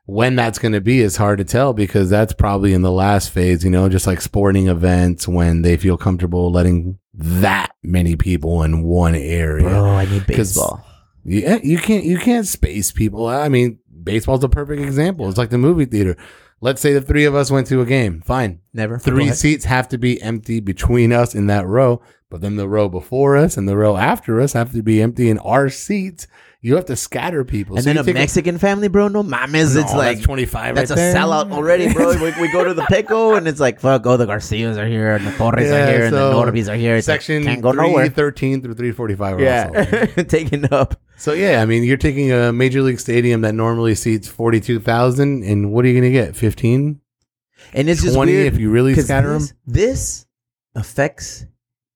[0.09, 3.62] when that's gonna be is hard to tell because that's probably in the last phase,
[3.62, 8.83] you know, just like sporting events when they feel comfortable letting that many people in
[8.85, 9.68] one area.
[9.68, 10.83] Bro, I need baseball.
[11.25, 13.27] Yeah, you can't you can't space people.
[13.27, 15.29] I mean, baseball's a perfect example.
[15.29, 16.16] It's like the movie theater.
[16.62, 18.23] Let's say the three of us went to a game.
[18.23, 18.61] Fine.
[18.73, 18.99] Never.
[18.99, 22.88] Three seats have to be empty between us in that row, but then the row
[22.88, 26.27] before us and the row after us have to be empty in our seats.
[26.61, 27.77] You have to scatter people.
[27.77, 29.07] And So then a Mexican family, bro.
[29.07, 29.77] No mames.
[29.77, 31.14] No, it's like that's 25 That's right a there.
[31.14, 32.14] sellout already, bro.
[32.21, 35.14] we, we go to the Petco and it's like, fuck, oh, the Garcias are here
[35.14, 36.97] and the Torres Yeah, are here and the so Norbis are here.
[36.97, 38.07] It's like, Section can't go nowhere.
[38.09, 40.12] 313 through 345 are also there.
[40.16, 41.01] Yeah, taken up.
[41.16, 45.71] So yeah, I mean, you're taking a major league stadium that normally seats 42,000 and
[45.73, 46.35] what are you going to get?
[46.35, 47.01] 15?
[47.73, 49.57] And it's just 20 if you really scatter this, them?
[49.66, 50.27] This
[50.75, 51.47] affects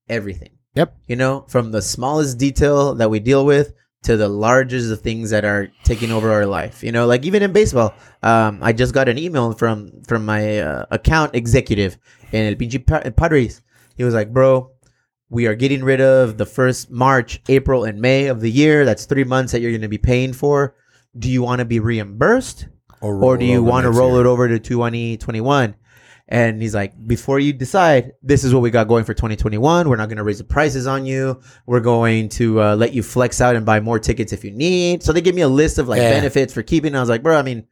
[0.07, 0.51] everything.
[0.75, 0.95] Yep.
[1.07, 5.29] You know, from the smallest detail that we deal with to the largest of things
[5.31, 6.83] that are taking over our life.
[6.83, 10.59] You know, like even in baseball, um, I just got an email from from my
[10.59, 11.97] uh, account executive
[12.31, 13.61] in El Pinche Padres.
[13.95, 14.71] He was like, "Bro,
[15.29, 18.85] we are getting rid of the first March, April, and May of the year.
[18.85, 20.75] That's three months that you're going to be paying for.
[21.17, 22.67] Do you want to be reimbursed,
[23.21, 25.75] or do you want to roll it over to 2021?"
[26.29, 29.89] And he's like, before you decide, this is what we got going for 2021.
[29.89, 31.41] We're not going to raise the prices on you.
[31.65, 35.03] We're going to uh, let you flex out and buy more tickets if you need.
[35.03, 36.11] So they give me a list of like Yeah.
[36.11, 36.95] benefits for keeping.
[36.95, 37.67] I was like, bro, I mean,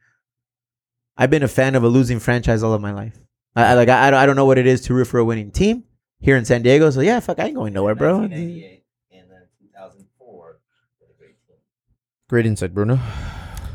[1.16, 3.18] I've been a fan of a losing franchise all of my life.
[3.56, 5.18] I, I like, I, I don't- I don't know what it is to root for
[5.18, 5.84] a winning team
[6.20, 6.90] here in San Diego.
[6.90, 8.18] So yeah, fuck, I ain't going nowhere, bro.
[8.20, 10.58] 1998 and then 2004
[11.18, 11.56] great team.
[12.28, 12.98] Great insight, Bruno.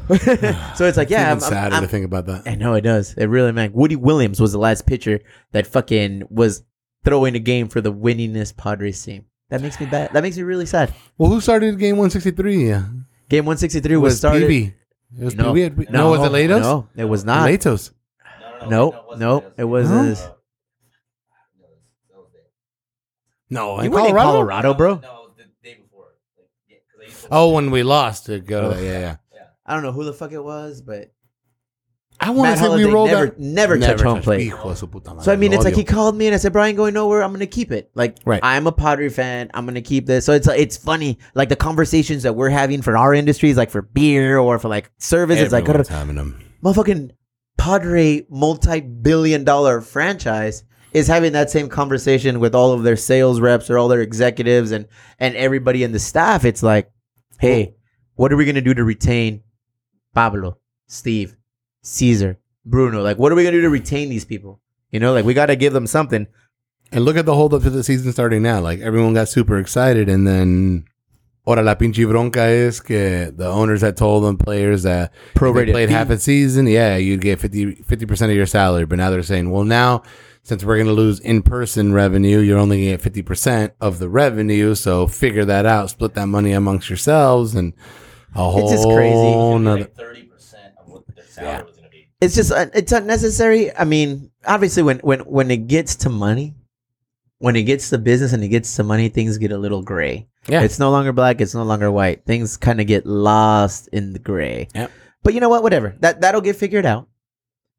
[0.76, 2.44] so it's like, yeah, I'm, It's I'm- even sadder I'm- to think about that.
[2.48, 3.14] I know it does.
[3.14, 3.72] It really, man.
[3.74, 5.20] Woody Williams was the last pitcher
[5.52, 6.64] that fucking was
[7.04, 9.26] throwing a game for the winningest Padres team.
[9.50, 10.12] That makes me bad.
[10.14, 10.94] That makes me really sad.
[11.18, 12.68] Well, who started game 163?
[12.68, 12.84] Yeah.
[13.30, 14.50] Game 163 It was, was started.
[14.50, 14.74] PB.
[15.20, 15.90] It was No, PB.
[15.90, 16.62] No, was it Latos?
[16.62, 17.48] No, it was not.
[17.50, 17.92] Latos.
[18.62, 20.04] No, No, no, no, wasn't it was No?
[20.04, 20.30] this.
[23.50, 24.32] No, that was You in went in Colorado.
[24.32, 24.96] Colorado, bro.
[24.96, 26.06] No, it the day before.
[26.38, 28.82] Like, yeah, 'cause I used to- Oh, when we lost to go to Oh.
[28.82, 29.16] Yeah, yeah.
[29.68, 31.12] I don't know who the fuck it was, but
[32.20, 33.40] I want Matt to say we Holliday rolled never, out.
[33.40, 34.42] never, touch home plate.
[34.42, 35.88] Hijo de su puta madre, So I mean, lo it's like he odio.
[35.88, 37.22] called me and I said, "Brian, going nowhere.
[37.22, 37.92] I'm gonna keep it.
[37.94, 38.40] Like, Right.
[38.42, 39.52] I'm a Padre fan.
[39.54, 42.98] I'm gonna keep this." So it's it's funny, like the conversations that we're having for
[42.98, 45.40] our industries, like for beer or for like service.
[45.40, 46.40] It's like, Everyone's having them.
[46.64, 47.12] motherfucking
[47.58, 53.70] Padre multi-billion dollar franchise is having that same conversation with all of their sales reps
[53.70, 54.88] or all their executives and
[55.20, 56.46] and everybody in the staff.
[56.46, 56.90] It's like,
[57.40, 57.76] hey,
[58.16, 59.44] what are we gonna do to retain
[60.18, 61.38] Pablo, Steve,
[61.84, 63.04] Caesar, Bruno?
[63.04, 64.60] Like, what are we gonna do to retain these people?
[64.90, 66.26] You know, like we gotta give them something.
[66.92, 68.60] And look at the hold up to the season starting now.
[68.60, 70.86] Like everyone got super excited, and then,
[71.46, 75.92] ahora la pinche bronca es que the owners had told them players that Prorated played
[75.92, 76.20] half a mm-hmm.
[76.20, 78.88] season, yeah, you'd get 50 percent of your salary.
[78.88, 80.02] But now they're saying, well, now
[80.42, 83.74] since we're going to lose in person revenue, you're only going to get fifty percent
[83.80, 84.74] of the revenue.
[84.74, 87.74] So figure that out, split that money amongst yourselves, and
[88.36, 89.60] a whole It's just crazy.
[89.64, 92.10] nother- like 30% of what their salary was going to be.
[92.22, 93.76] It's just uh, it's unnecessary.
[93.76, 96.56] I mean, obviously, when when when it gets to money,
[97.40, 100.28] when it gets to business and it gets to money, things get a little gray.
[100.48, 100.62] Yeah.
[100.64, 101.42] It's no longer black.
[101.42, 102.26] It's no longer white.
[102.26, 104.70] Things kind of get lost in the gray.
[104.74, 104.92] Yep.
[105.24, 105.62] But you know what?
[105.62, 105.96] Whatever.
[106.00, 107.08] That that'll get figured out.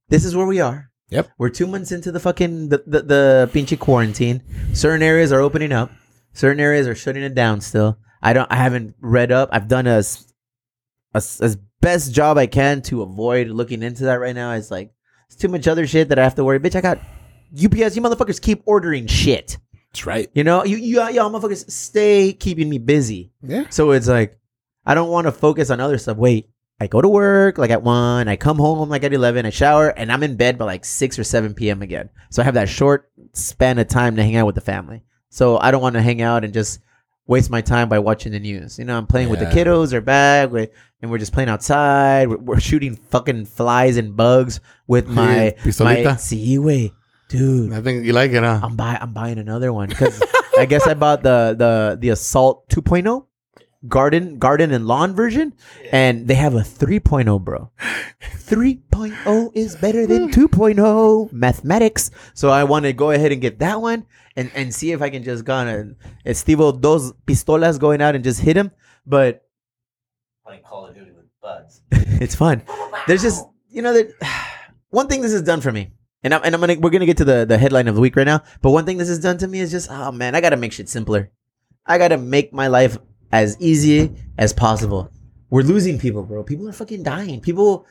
[0.09, 0.91] This is where we are.
[1.11, 1.31] Yep.
[1.39, 4.43] We're two months into the fucking the the, the pinche quarantine.
[4.75, 5.91] Certain areas are opening up.
[6.35, 7.61] Certain areas are shutting it down.
[7.63, 8.51] Still, I don't.
[8.53, 9.49] I haven't read up.
[9.51, 10.03] I've done a,
[11.17, 14.53] s- a s- as best job I can to avoid looking into that right now.
[14.53, 14.93] Is like
[15.27, 16.59] it's too much other shit that I have to worry.
[16.61, 16.99] Bitch, I got
[17.53, 17.97] UPS.
[17.97, 19.59] You motherfuckers keep ordering shit.
[19.91, 20.29] That's right.
[20.35, 23.33] You know, you you y'all motherfuckers stay keeping me busy.
[23.43, 23.65] Yeah.
[23.71, 24.39] So it's like
[24.85, 26.17] I don't want to focus on other stuff.
[26.19, 29.51] Wait, I go to work like at one, I come home like at eleven, I
[29.51, 31.81] shower, and I'm in bed by like six or seven p.m.
[31.83, 32.11] again.
[32.31, 35.03] So I have that short span of time to hang out with the family.
[35.31, 36.81] So I don't want to hang out and just
[37.27, 38.79] waste my time by watching the news.
[38.79, 40.69] You know, I'm playing with the kiddos, they're back, we
[41.01, 42.29] and we're just playing outside.
[42.29, 45.55] We're, we're shooting fucking flies and bugs with my my.
[45.59, 46.19] Pistolita?
[46.19, 46.93] See, wait,
[47.29, 47.73] dude.
[47.73, 48.61] I think you like it, huh?
[48.63, 50.23] I'm buy I'm buying another one because
[50.59, 53.27] I guess I bought the the the Assault 2.0
[53.87, 55.55] garden garden and lawn version,
[55.93, 57.71] and they have a 3.0, bro.
[58.21, 62.11] 3.0 is better than 2.0 mathematics.
[62.35, 64.07] So I want to go ahead and get that one
[64.37, 68.15] and and see if I can just go on and Estivo dos pistolas going out
[68.15, 68.73] and just hit him.
[69.07, 69.45] But
[70.45, 71.78] Playing Call of Duty with buds.
[72.21, 72.63] it's fun.
[73.07, 74.13] There's just you know that
[74.91, 75.91] one thing this has done for me,
[76.23, 78.17] and I'm and I'm gonna we're gonna get to the the headline of the week
[78.17, 78.43] right now.
[78.63, 80.73] But one thing this has done to me is just oh man, I gotta make
[80.73, 81.31] shit simpler.
[81.87, 82.99] I gotta make my life
[83.33, 85.11] as easy as possible.
[85.51, 86.43] We're losing people, bro.
[86.43, 87.41] People are fucking dying.
[87.41, 87.87] People,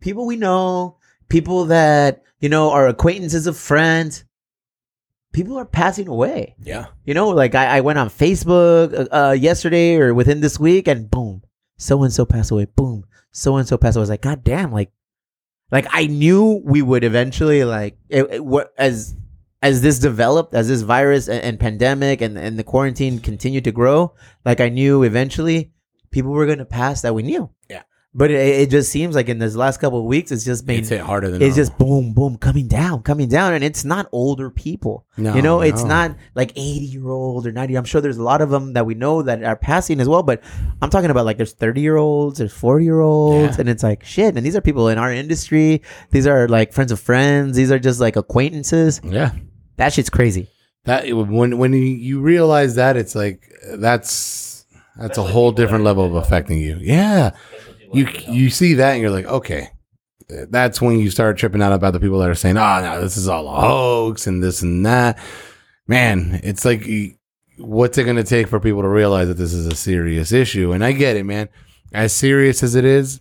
[0.00, 4.24] people we know, people that you know are acquaintances of friends.
[5.32, 6.56] People are passing away.
[6.58, 6.86] Yeah.
[7.04, 10.88] You know, like I, I went on Facebook uh, uh, yesterday or within this week,
[10.88, 11.42] and boom,
[11.76, 12.66] so and so passed away.
[12.66, 13.96] Boom, so and so passed.
[13.96, 14.90] I was like, God damn, like,
[15.70, 19.14] like I knew we would eventually like it, it- what as
[19.60, 23.72] as this developed, as this virus and, and pandemic and and the quarantine continued to
[23.72, 24.14] grow.
[24.44, 25.72] Like I knew eventually
[26.10, 27.50] people were gonna pass that we knew.
[27.68, 27.82] Yeah.
[28.14, 30.80] But it, it just seems like in this last couple of weeks, it's just been
[30.80, 31.68] It's hit harder than it's normal.
[31.68, 35.04] just boom, boom, coming down, coming down, and it's not older people.
[35.18, 37.74] No, you know, it's not like eighty year old or ninety.
[37.76, 40.22] I'm sure there's a lot of them that we know that are passing as well.
[40.22, 40.42] But
[40.80, 43.60] I'm talking about like there's thirty year olds, there's forty year olds, Yeah.
[43.60, 44.36] and it's like shit.
[44.36, 45.82] And these are people in our industry.
[46.10, 47.56] These are like friends of friends.
[47.56, 49.00] These are just like acquaintances.
[49.04, 49.32] yeah.
[49.76, 50.48] That shit's crazy.
[50.86, 53.42] that when when you, you realize that it's like
[53.76, 54.64] that's
[54.96, 56.78] that's a whole different level of affecting you.
[56.80, 57.30] Yeah,
[57.92, 59.68] you you see that and you're like, okay,
[60.28, 63.16] that's when you start tripping out about the people that are saying, oh no, this
[63.16, 65.18] is all a hoax and this and that.
[65.86, 66.86] Man, it's like,
[67.56, 70.72] what's it going to take for people to realize that this is a serious issue?
[70.72, 71.48] And I get it, man.
[71.94, 73.20] As serious as it is,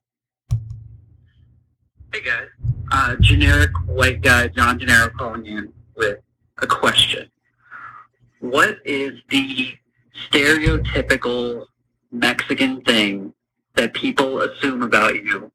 [2.14, 2.47] Hey guys,
[2.91, 6.20] uh, generic white guy John Gennaro calling in with
[6.62, 7.30] a question.
[8.39, 9.76] What is the
[10.30, 11.66] stereotypical
[12.12, 13.34] Mexican thing
[13.76, 15.51] that people assume about you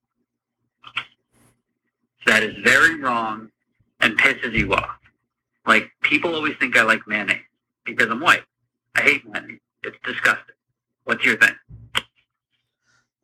[2.26, 3.50] that is very wrong
[4.00, 4.98] and pisses you off?
[5.66, 7.38] Like people always think I like mayonnaise
[7.84, 8.42] because I'm white.
[8.94, 9.60] I hate mayonnaise.
[9.82, 10.54] It's disgusting.
[11.04, 11.54] What's your thing?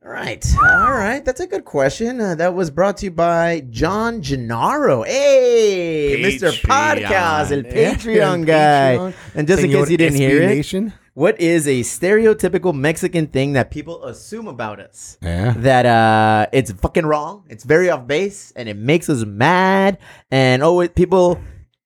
[0.05, 0.45] All right.
[0.63, 1.25] All right.
[1.25, 2.21] That's a good question.
[2.21, 5.03] Uh, that was brought to you by John Gennaro.
[5.03, 6.51] Hey, Mr.
[6.63, 8.97] Podcast, el Yeah, Patreon guy.
[8.97, 9.15] Patreon.
[9.35, 13.71] And just in case you didn't hear it, what is a stereotypical Mexican thing that
[13.71, 15.19] people assume about us?
[15.21, 15.53] Yeah.
[15.59, 17.45] that uh it's fucking wrong.
[17.49, 19.99] It's very off base and it makes us mad.
[20.31, 21.41] And oh, it, people,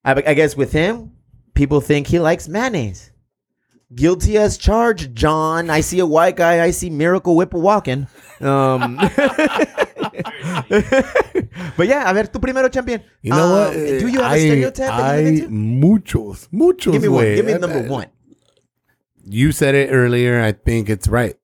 [0.04, 1.12] I, I guess with him,
[1.54, 3.11] people think he likes mayonnaise.
[3.94, 5.68] Guilty as charged, John.
[5.70, 6.62] I see a white guy.
[6.64, 8.06] I see Miracle Whip walking.
[8.40, 8.96] Um,
[11.76, 13.02] but yeah, a ver, tú primero, champion.
[13.22, 13.72] You know what?
[13.74, 16.92] Do you have I, a stereotype that you live I, muchos, muchos.
[16.92, 17.24] Give me one.
[17.34, 18.06] Give me number one.
[19.24, 20.40] You said it earlier.
[20.42, 21.34] I think it's right.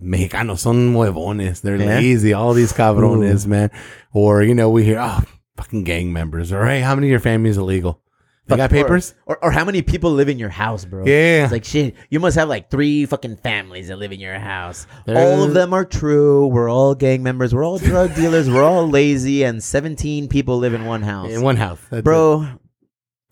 [0.00, 1.60] Mexicanos son huevones.
[1.62, 1.98] They're Yeah?
[1.98, 2.32] lazy.
[2.32, 3.70] All these cabrones, man.
[4.12, 5.22] Or, you know, we hear, oh,
[5.56, 6.52] fucking gang members.
[6.52, 8.00] Or, hey, how many of your family is illegal?
[8.48, 9.14] They got papers?
[9.26, 11.04] Or, or, how many people live in your house, bro?
[11.04, 11.42] Yeah.
[11.44, 11.94] It's like shit.
[12.10, 14.86] You must have like three fucking families that live in your house.
[15.04, 16.46] There- all of them are true.
[16.46, 17.52] We're all gang members.
[17.54, 18.48] We're all drug dealers.
[18.48, 21.30] We're all lazy, and seventeen people live in one house.
[21.32, 21.80] In one house.
[21.90, 22.46] That's bro.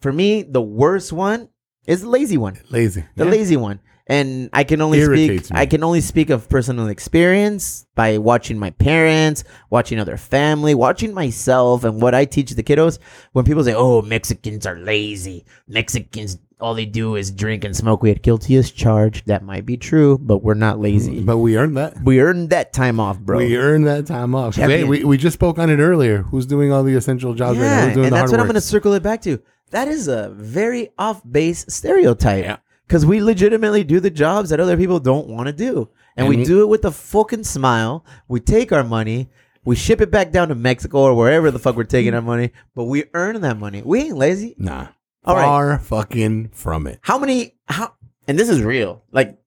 [0.01, 1.49] For me, the worst one
[1.87, 2.59] is the lazy one.
[2.71, 3.05] Lazy.
[3.15, 3.31] The Yeah.
[3.31, 3.81] lazy one.
[4.07, 5.61] And I can only Irritates speak me.
[5.61, 11.15] I can only speak of personal experience by watching my parents, watching other family, watching
[11.15, 12.99] myself and what I teach the kiddos.
[13.33, 15.47] When people say, "Oh, Mexicans are lazy.
[15.69, 19.27] Mexicans all they do is drink and smoke." We had guilty as charged.
[19.27, 21.23] That might be true, but we're not lazy.
[21.23, 22.03] Mm, but we earned that.
[22.05, 23.39] we earned that time off, bro.
[23.39, 24.57] We earned that time off.
[24.57, 26.25] Hey, we, we just spoke on it earlier.
[26.25, 27.71] Who's doing all the essential jobs right now?
[27.71, 29.41] yeah, Who's doing and that's what I'm going to circle it back to.
[29.71, 32.45] That is a very off base stereotype.
[32.45, 32.57] Yeah.
[32.87, 35.89] Because we legitimately do the jobs that other people don't want to do.
[36.17, 38.05] And, And we we- do it with a fucking smile.
[38.29, 39.31] We take our money,
[39.65, 42.53] we ship it back down to Mexico or wherever the fuck we're taking our money,
[42.75, 43.83] but we earn that money.
[43.85, 44.55] We ain't lazy.
[44.59, 44.89] Nah.
[45.25, 45.45] All right.
[45.45, 46.99] Far fucking from it.
[47.03, 47.95] How many, how,
[48.29, 49.03] and this is real.
[49.11, 49.39] Like,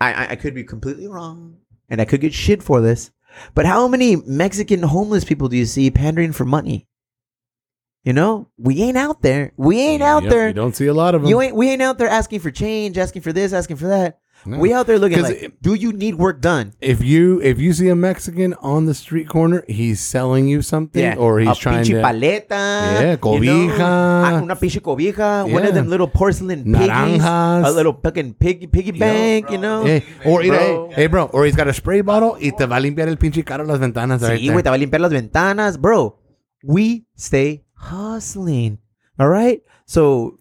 [0.00, 1.58] I, I, I could be completely wrong
[1.90, 3.10] and I could get shit for this,
[3.54, 6.88] but how many Mexican homeless people do you see pandering for money?
[8.04, 9.52] You know, we ain't out there.
[9.56, 10.48] We ain't out Yep, there.
[10.48, 11.30] You don't see a lot of them.
[11.30, 14.18] You ain't we ain't out there asking for change, asking for this, asking for that.
[14.44, 14.58] No.
[14.58, 16.72] We out there looking 'Cause like, it- do you need work done?
[16.80, 21.16] if you if you see a Mexican on the street corner, he's selling you something,
[21.16, 23.78] or he's a trying pinche to paleta, Yeah, you know, cobija.
[23.78, 25.68] ah, una pinche cobija, one Yeah.
[25.68, 27.66] of them little porcelain piggies, Naranjas.
[27.66, 29.84] a little fucking piggy piggy bank, you know.
[29.84, 30.88] Hey, or Bro.
[30.88, 33.18] hey, hey, bro, or he's got a spray bottle y te va a limpiar el
[33.18, 34.22] pinche carro las ventanas.
[34.22, 34.54] right Sí, there.
[34.54, 36.18] güey, te va a limpiar las ventanas, bro.
[36.64, 38.78] We stay hustling,
[39.18, 39.62] all right.
[39.86, 40.38] So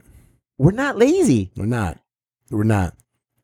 [0.57, 1.51] we're not lazy.
[1.55, 1.99] We're not.
[2.49, 2.95] We're not.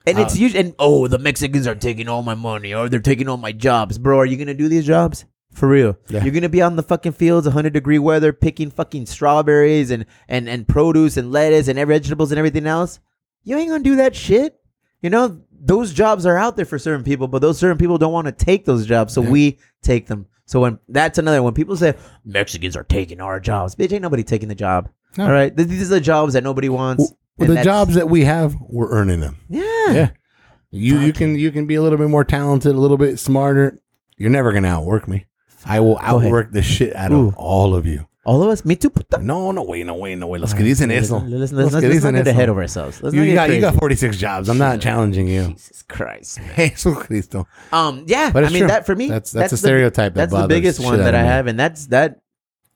[0.05, 2.99] And Uh, it's usually, and oh, the Mexicans are taking all my money or they're
[2.99, 3.97] taking all my jobs.
[3.97, 5.25] Bro, are you going to do these jobs?
[5.51, 5.97] For real.
[6.09, 6.23] Yeah.
[6.23, 10.05] You're going to be on the fucking fields, 100 degree weather, picking fucking strawberries and,
[10.27, 12.99] and, and produce and lettuce and vegetables and everything else?
[13.47, 14.59] you ain't gonna do that shit.
[15.01, 18.11] You know, those jobs are out there for certain people, but those certain people don't
[18.11, 20.27] want to take those jobs, so we take them.
[20.47, 21.93] So when that's another when people say
[22.25, 24.89] Mexicans are taking our jobs, bitch, ain't nobody taking the job.
[25.17, 25.25] No.
[25.25, 27.13] All right, these are the jobs that nobody wants.
[27.37, 29.37] Well, and the jobs that we have, we're earning them.
[29.49, 30.09] yeah, Yeah.
[30.71, 33.79] You you can you can be a little bit more talented, a little bit smarter.
[34.17, 35.25] You're never gonna outwork me.
[35.65, 37.27] I will outwork the shit out Ooh.
[37.27, 38.07] of all of you.
[38.27, 38.89] All of us, me too.
[38.89, 39.17] puta.
[39.19, 40.37] No, no way, no way, no way.
[40.39, 41.15] Los que dicen eso.
[41.19, 43.01] Listen, listen, Los let's, que let's not get ahead of ourselves.
[43.01, 44.49] Let's You, get got you got 46 jobs.
[44.49, 45.47] I'm not challenging you.
[45.47, 46.39] Jesus Christ.
[46.39, 46.55] man.
[46.69, 47.47] Jesus Cristo.
[47.71, 48.67] Um, yeah, But I mean true.
[48.67, 49.07] that for me.
[49.07, 51.27] That's- that's a the- stereotype that that's the biggest the one that I me.
[51.27, 52.19] have, and that's that.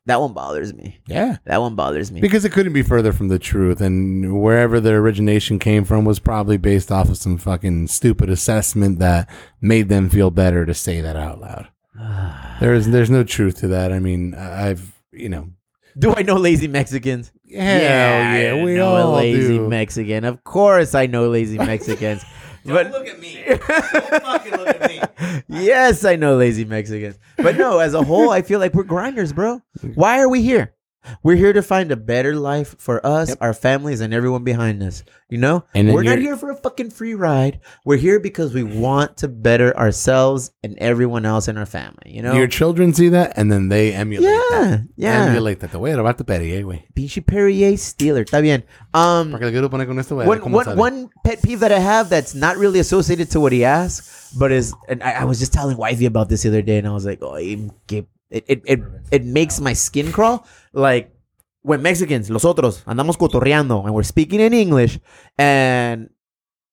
[0.08, 1.00] That one bothers me.
[1.06, 1.38] Yeah.
[1.46, 2.22] That one bothers me.
[2.22, 6.18] Because it couldn't be further from the truth, and wherever the origination came from was
[6.18, 9.30] probably based off of some fucking stupid assessment that
[9.62, 11.68] made them feel better to say that out loud.
[12.60, 13.92] There's there's no truth to that.
[13.94, 14.92] I mean, I've
[15.22, 15.50] you know,
[15.98, 17.32] Do I know lazy Mexicans?
[17.54, 19.68] hell yeah, I we know all a lazy do.
[19.68, 20.24] Mexican.
[20.24, 22.24] Of course, I know lazy Mexicans.
[22.66, 23.44] Don't but look at me.
[23.48, 23.62] Don't
[24.24, 25.02] fucking look at me.
[25.48, 27.18] yes, I know lazy Mexicans.
[27.38, 29.62] But no, as a whole, I feel like we're grinders, bro.
[29.96, 30.74] Why are we here?
[31.24, 35.04] We're here to find a better life for us, our families, and everyone behind us.
[35.30, 37.62] You know, And we're not here for a fucking free ride.
[37.86, 42.12] We're here because we want to better ourselves and everyone else in our family.
[42.12, 44.88] You know, Your children see that, and then they emulate yeah, that.
[44.98, 45.26] yeah.
[45.28, 45.72] Emulate that.
[45.72, 46.84] Te voy a robar tu Perrier, güey.
[46.94, 48.26] Pinche Perrier Steeler.
[48.26, 48.66] Está bien.
[48.94, 50.26] Um, Porque le quiero poner con esto, güey.
[50.26, 50.76] a ver one, one, sale.
[50.76, 54.52] one pet peeve that I have that's not really associated to what he asked, but
[54.52, 56.92] is, and I, I was just telling Wifey about this the other day, and I
[56.92, 58.80] was like, oh, it, it, it, it,
[59.12, 60.48] it makes my skin crawl.
[60.74, 61.14] Like,
[61.62, 65.00] when Mexicans, los otros, andamos cotorreando, and we're speaking in English,
[65.38, 66.10] and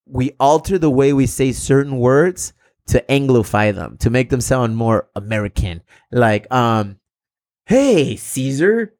[0.07, 2.55] we alter the way we say certain words
[2.87, 5.83] to anglify them, to make them sound more American.
[6.11, 6.99] Like, um,
[7.67, 8.95] hey, Caesar,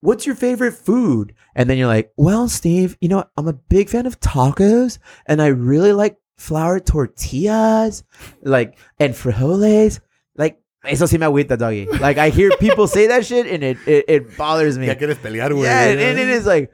[0.00, 1.34] what's your favorite food?
[1.54, 5.42] And then you're like, well, Steve, you know, I'm a big fan of tacos and
[5.42, 8.02] I really like flour tortillas,
[8.42, 10.00] like, and frijoles.
[10.82, 11.86] Like, eso sí me agüita, doggy.
[12.00, 14.86] Like, I hear people say that shit and it, it, it bothers me.
[14.86, 15.64] Ya quieres pelear, güey.
[15.64, 16.70] Yeah, and, and it is like,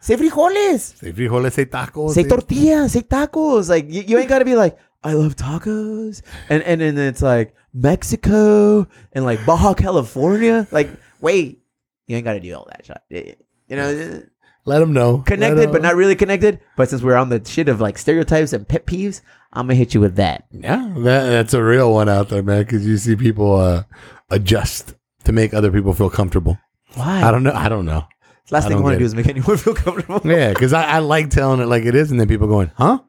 [0.00, 2.14] say frijoles, Say frijoles, say tacos.
[2.14, 2.28] say eh.
[2.28, 3.68] tortillas, say tacos.
[3.68, 6.22] Like, you, you ain't got to be like, I love tacos.
[6.48, 10.66] And, and then it's like, Mexico and like Baja California.
[10.70, 10.88] Like,
[11.20, 11.60] wait,
[12.06, 13.44] you ain't got to do all that shit.
[13.68, 14.22] You know,
[14.66, 15.18] Let them know.
[15.18, 16.60] connected Let 'em- but not really connected.
[16.76, 19.20] But since we're on the shit of like stereotypes and pet peeves,
[19.52, 20.46] I'm gonna hit you with that.
[20.50, 22.62] Yeah, that, that's a real one out there, man.
[22.62, 23.84] Because you see people uh,
[24.30, 24.94] adjust
[25.24, 26.58] to make other people feel comfortable.
[26.94, 27.22] Why?
[27.22, 27.52] I don't know.
[27.52, 28.04] I don't know.
[28.50, 30.20] Last I thing I want to do is make anyone feel comfortable.
[30.24, 33.00] Yeah, because I, I like telling it like it is, and then people going, "Huh?"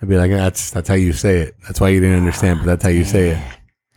[0.00, 1.56] I'd be like, "That's that's how you say it.
[1.66, 3.38] That's why you didn't understand, but that's how you say it.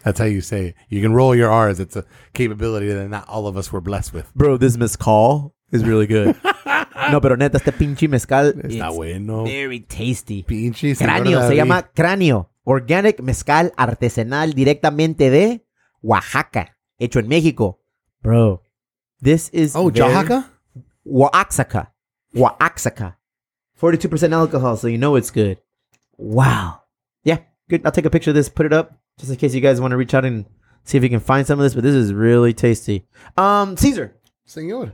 [0.04, 0.76] That's how you say it.
[0.90, 1.80] You can roll your R's.
[1.80, 4.34] It's a capability that not all of us were blessed with.
[4.36, 6.36] Bro, this mezcal is really good.
[7.12, 9.44] no, pero neta, este pinche mezcal Está it's bueno.
[9.44, 10.44] very tasty.
[10.44, 11.58] Pinche señor Cráneo, se David.
[11.58, 12.50] llama cráneo.
[12.64, 15.66] Organic mezcal artesanal directamente de
[16.02, 16.78] Oaxaca.
[16.98, 17.82] Hecho en México.
[18.22, 18.64] Bro,
[19.22, 20.52] this is Oh, very- Oaxaca.
[21.06, 21.94] Oaxaca.
[22.34, 23.20] Oaxaca.
[23.80, 25.60] 42% alcohol, so you know it's good.
[26.18, 26.82] Wow.
[27.24, 27.40] Yeah,
[27.70, 27.82] good.
[27.86, 29.92] I'll take a picture of this, put it up, just in case you guys want
[29.92, 30.46] to reach out and
[30.86, 33.06] see if you can find some of this, but this is really tasty.
[33.38, 34.16] Um, Caesar,
[34.48, 34.94] Señor.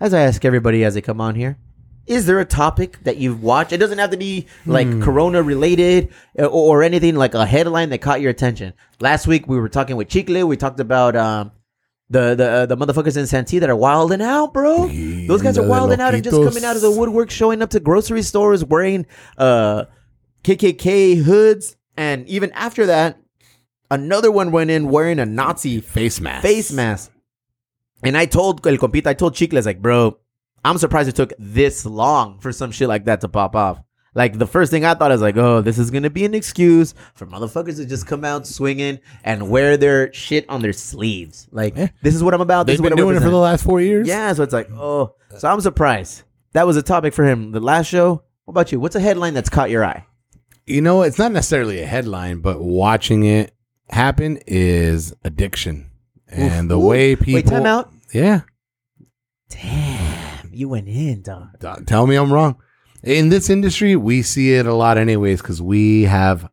[0.00, 1.58] As I ask everybody as they come on here,
[2.06, 3.72] is there a topic that you've watched?
[3.72, 7.90] It doesn't have to be like Corona related uh, or, or anything like a headline
[7.90, 8.72] that caught your attention.
[9.00, 10.46] Last week we were talking with Chicle.
[10.46, 11.52] We talked about um,
[12.08, 14.88] the the uh, the motherfuckers in Santee that are wilding out, bro.
[14.88, 17.80] Those guys are wilding out and just coming out of the woodwork, showing up to
[17.80, 19.04] grocery stores wearing
[19.36, 19.84] uh,
[20.44, 23.18] KKK hoods, and even after that,
[23.90, 26.42] another one went in wearing a Nazi Face mask.
[26.42, 27.12] face mask.
[28.02, 30.18] And I told El Compita, I told Chicles, like, bro,
[30.64, 33.80] I'm surprised it took this long for some shit like that to pop off.
[34.14, 36.34] Like, the first thing I thought is like, oh, this is going to be an
[36.34, 41.46] excuse for motherfuckers to just come out swinging and wear their shit on their sleeves.
[41.52, 41.88] Like, Yeah.
[42.02, 42.66] this is what I'm about.
[42.66, 44.08] This They've is what been I doing it for the last four years.
[44.08, 45.14] Yeah, so it's like, oh.
[45.36, 46.22] So I'm surprised.
[46.54, 47.52] That was a topic for him.
[47.52, 48.80] The last show, what about you?
[48.80, 50.04] What's a headline that's caught your eye?
[50.66, 53.54] You know, it's not necessarily a headline, but watching it
[53.90, 55.87] happen is addiction.
[56.30, 57.34] And the way people.
[57.34, 57.90] Wait, time out.
[58.12, 58.42] Yeah.
[59.48, 61.58] Damn, you went in, dog.
[61.58, 62.56] Don't Tell me I'm wrong.
[63.02, 66.50] In this industry, we see it a lot, anyways, because we have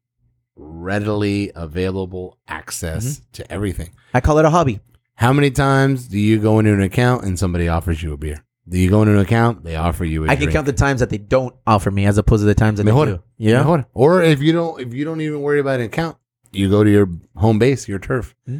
[0.56, 3.90] readily available access to everything.
[4.14, 4.80] I call it a hobby.
[5.16, 8.44] How many times do you go into an account and somebody offers you a beer?
[8.68, 10.54] Do you go into an account, they offer you a I can drink?
[10.54, 13.06] count the times that they don't offer me as opposed to the times that Mejor.
[13.06, 13.24] they do.
[13.38, 13.60] Yeah.
[13.60, 13.86] Mejor.
[13.94, 16.18] Or if you don't if you don't even worry about an account,
[16.52, 18.34] you go to your home base, your turf.
[18.48, 18.60] Hmm.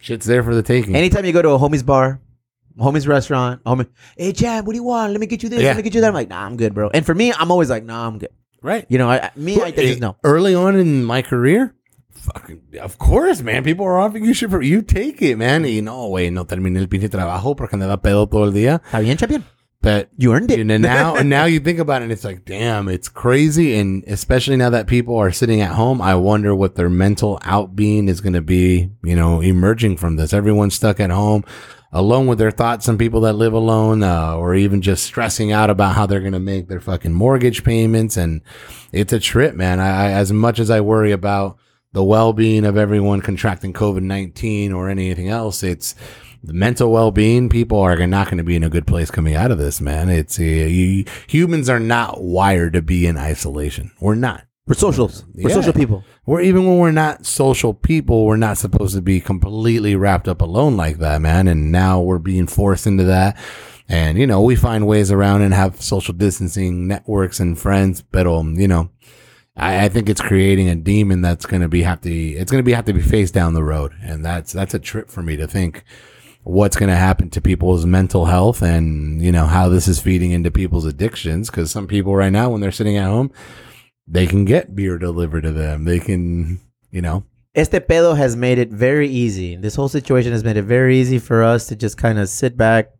[0.00, 0.94] Shit's there for the taking.
[0.94, 2.20] Anytime you go to a homie's bar,
[2.78, 3.62] homie's restaurant.
[3.64, 3.86] Homie,
[4.16, 5.12] hey Chad, what do you want?
[5.12, 5.60] Let me get you this.
[5.60, 5.68] Yeah.
[5.68, 6.08] Let me get you that.
[6.08, 6.90] I'm like, nah, I'm good, bro.
[6.92, 8.30] And for me, I'm always like, nah, I'm good.
[8.62, 8.86] Right.
[8.88, 10.16] You know, I, I- me, I think eh, Hey, is no.
[10.24, 11.74] Early on in my career,
[12.12, 13.62] fucking, of course, man.
[13.64, 15.64] People are offering you shit for you take it, man.
[15.64, 18.80] Y no, güey, no terminé el pinche trabajo porque andaba pedo todo el día.
[18.84, 19.44] Está bien, champion.
[19.86, 20.58] But You earned it.
[20.58, 23.78] And now, now you think about it, and it's like, damn, it's crazy.
[23.78, 27.76] And especially now that people are sitting at home, I wonder what their mental out
[27.76, 28.90] being is going to be.
[29.04, 30.32] You know, emerging from this.
[30.32, 31.44] Everyone's stuck at home.
[31.92, 35.70] Alone with their thoughts, some people that live alone, uh, or even just stressing out
[35.70, 38.16] about how they're going to make their fucking mortgage payments.
[38.16, 38.42] And
[38.90, 39.78] it's a trip, man.
[39.78, 41.58] I, I, as much as I worry about
[41.92, 45.94] the well being of everyone contracting COVID 19 or anything else, it's
[46.42, 47.48] the mental well being.
[47.48, 50.08] People are not going to be in a good place coming out of this, man.
[50.08, 53.92] It's uh, you, humans are not wired to be in isolation.
[54.00, 54.44] We're not.
[54.66, 55.24] We're socials.
[55.34, 55.54] We're Yeah.
[55.54, 56.04] social people.
[56.26, 60.40] We're even when we're not social people, we're not supposed to be completely wrapped up
[60.40, 61.46] alone like that, man.
[61.46, 63.38] And now we're being forced into that.
[63.88, 68.26] And, you know, we find ways around and have social distancing networks and friends, but,
[68.26, 68.90] um, you know,
[69.56, 72.62] I, I think it's creating a demon that's going to be have to, it's going
[72.62, 73.92] to be have to be faced down the road.
[74.02, 75.84] And that's, that's a trip for me to think
[76.42, 80.30] what's going to happen to people's mental health and, you know, how this is feeding
[80.30, 81.50] into people's addictions.
[81.50, 83.32] Cause some people right now, when they're sitting at home,
[84.06, 85.84] they can get beer delivered to them.
[85.84, 87.24] They can, you know,
[87.56, 89.56] Este pedo has made it very easy.
[89.56, 92.54] This whole situation has made it very easy for us to just kind of sit
[92.54, 92.90] back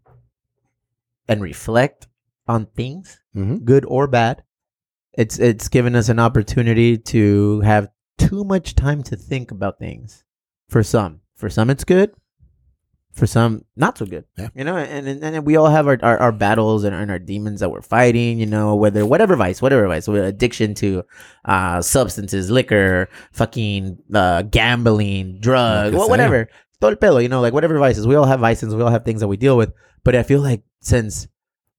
[1.28, 2.08] and reflect
[2.48, 3.64] on things, Mhm.
[3.64, 4.42] good or bad.
[5.16, 7.88] It's it's given us an opportunity to have
[8.18, 10.24] too much time to think about things.
[10.68, 12.12] For some, for some it's good.
[13.12, 14.24] For some, not so good.
[14.36, 14.48] Yeah.
[14.54, 17.10] You know, and and, and we all have our, our, our battles and our, and
[17.10, 18.38] our demons that we're fighting.
[18.38, 21.02] You know, whether whatever vice, whatever vice, addiction to
[21.46, 26.10] uh, substances, liquor, fucking uh, gambling, drugs, Lo que wha- sea.
[26.10, 26.48] whatever.
[26.78, 28.06] Todo el pelo, you know, like whatever vices.
[28.06, 28.74] We all have vices.
[28.74, 29.72] We all have things that we deal with.
[30.04, 31.26] But I feel like since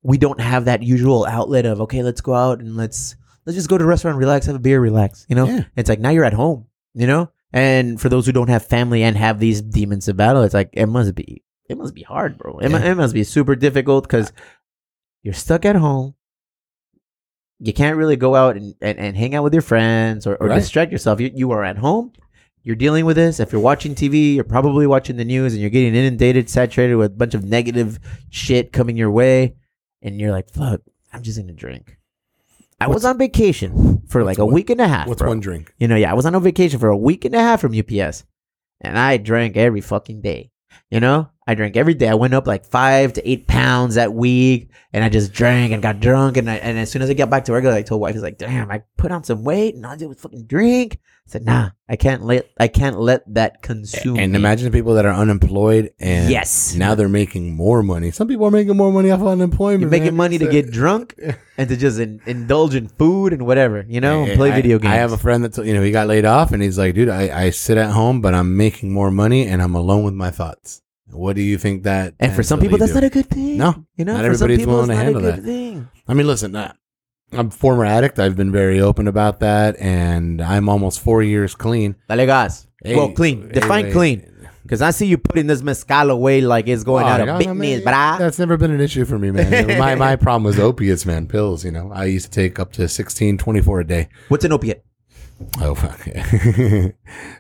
[0.02, 3.16] we don't have that usual outlet of okay, let's go out and let's
[3.48, 5.26] let's just go to a restaurant, relax, have a beer, relax.
[5.28, 5.64] You know, Yeah.
[5.76, 6.68] it's like now you're at home.
[6.94, 10.44] You know, and for those who don't have family and have these demons to battle,
[10.44, 12.60] it's like it must be it must be hard, bro.
[12.60, 12.92] It, Yeah.
[12.92, 14.32] it must be super difficult because
[15.24, 16.14] you're stuck at home.
[17.60, 20.48] You can't really go out and, and, and hang out with your friends or, or
[20.48, 20.56] Right.
[20.60, 21.20] distract yourself.
[21.20, 22.14] You, you are at home.
[22.64, 23.40] You're dealing with this.
[23.40, 27.14] If you're watching TV, you're probably watching the news and you're getting inundated, saturated with
[27.14, 29.56] a bunch of negative shit coming your way.
[30.02, 30.82] And you're like, fuck,
[31.14, 31.97] I'm just going to drink.
[32.80, 35.08] I was on vacation for like a one- week and a half.
[35.08, 35.30] what's bro.
[35.30, 35.74] one drink?
[35.80, 37.74] You know, yeah, I was on a vacation for a week and a half from
[37.78, 38.24] UPS,
[38.82, 40.52] and I drank every fucking day.
[40.92, 42.10] You know, I drank every day.
[42.10, 45.82] I went up like five to eight pounds that week, and I just drank and
[45.82, 46.36] got drunk.
[46.38, 48.22] And I, and as soon as I got back to work, I told wife, "He's
[48.24, 51.30] like, damn, I put on some weight, and all I did was fucking drink." I
[51.30, 55.06] said, "Nah, I can't let I can't let that consume." And me." imagine people that
[55.06, 56.76] are unemployed and Yes.
[56.76, 58.12] now they're making more money.
[58.12, 59.82] Some people are making more money off of unemployment.
[59.82, 60.16] you're making man.
[60.16, 61.16] money to get drunk
[61.58, 64.80] and to just in, indulge in food and whatever, you know, and play I- video
[64.80, 64.92] games.
[64.94, 67.10] I have a friend that you know he got laid off and he's like, dude,
[67.10, 70.30] I, I sit at home, but I'm making more money and I'm alone with my
[70.32, 70.82] thoughts.
[71.12, 72.14] What do you think that?
[72.20, 73.58] and for some people, that's not a good thing.
[73.58, 75.44] No, you know, not for some everybody's people, willing to handle that.
[75.44, 75.90] thing.
[76.08, 76.74] I mean, listen, uh,
[77.32, 78.20] I'm a former addict.
[78.20, 81.96] I've been very open about that, and I'm almost four years clean.
[82.10, 82.68] Dale gas.
[82.84, 83.50] Hey, well, clean.
[83.50, 83.92] Define hey.
[83.92, 84.34] clean.
[84.64, 87.38] Because I see you putting this mezcal away like it's going Oh, out of no,
[87.38, 88.18] business, man, brah.
[88.20, 89.66] That's never been an issue for me, man.
[89.80, 91.26] my my problem was opiates, man.
[91.28, 91.90] Pills, you know.
[91.94, 94.10] I used to take up to 16, 24 a day.
[94.28, 94.84] What's an opiate?
[95.62, 96.00] Oh fuck.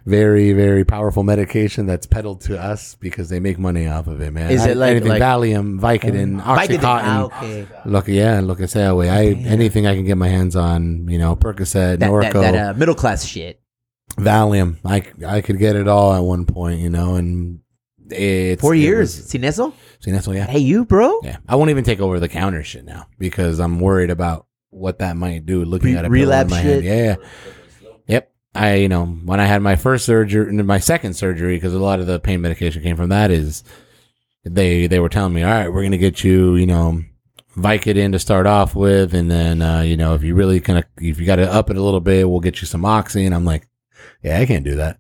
[0.06, 4.32] very, very powerful medication that's peddled to us because they make money off of it,
[4.32, 4.52] man.
[4.52, 6.82] Is I- it like- anything like- Valium, Vicodin, Vicodin.
[6.84, 7.68] Ah, okay.
[7.86, 9.10] Look, yeah, look at that way.
[9.10, 12.56] I anything I can get my hands on, you know, Percocet, That, that, Norco, that
[12.56, 13.62] uh, middle class shit.
[14.16, 14.78] Valium.
[14.86, 17.60] I I could get it all at one point, you know, and
[18.10, 19.18] it's Four it years.
[19.18, 19.74] was- Sin eso?
[20.00, 20.46] See, that's yeah.
[20.46, 21.20] Hey, you, bro.
[21.24, 25.00] Yeah, I won't even take over the counter shit now because I'm worried about what
[25.00, 25.66] that might do.
[25.66, 26.64] Looking Re- at a relapse shit?
[26.64, 26.86] hand.
[26.86, 27.16] Yeah.
[28.58, 31.80] I, you know, when I had my first surgery, and my second surgery, because a
[31.80, 33.64] lot of the pain medication came from that, is
[34.44, 37.02] they they were telling me, all right, we're gonna get you, you know,
[37.56, 40.86] Vicodin to start off with, and then uh, you know, if you really kind of
[40.98, 43.26] if you got to up it a little bit, we'll get you some oxy.
[43.26, 43.68] And I'm like,
[44.24, 45.00] yeah, I can't do that.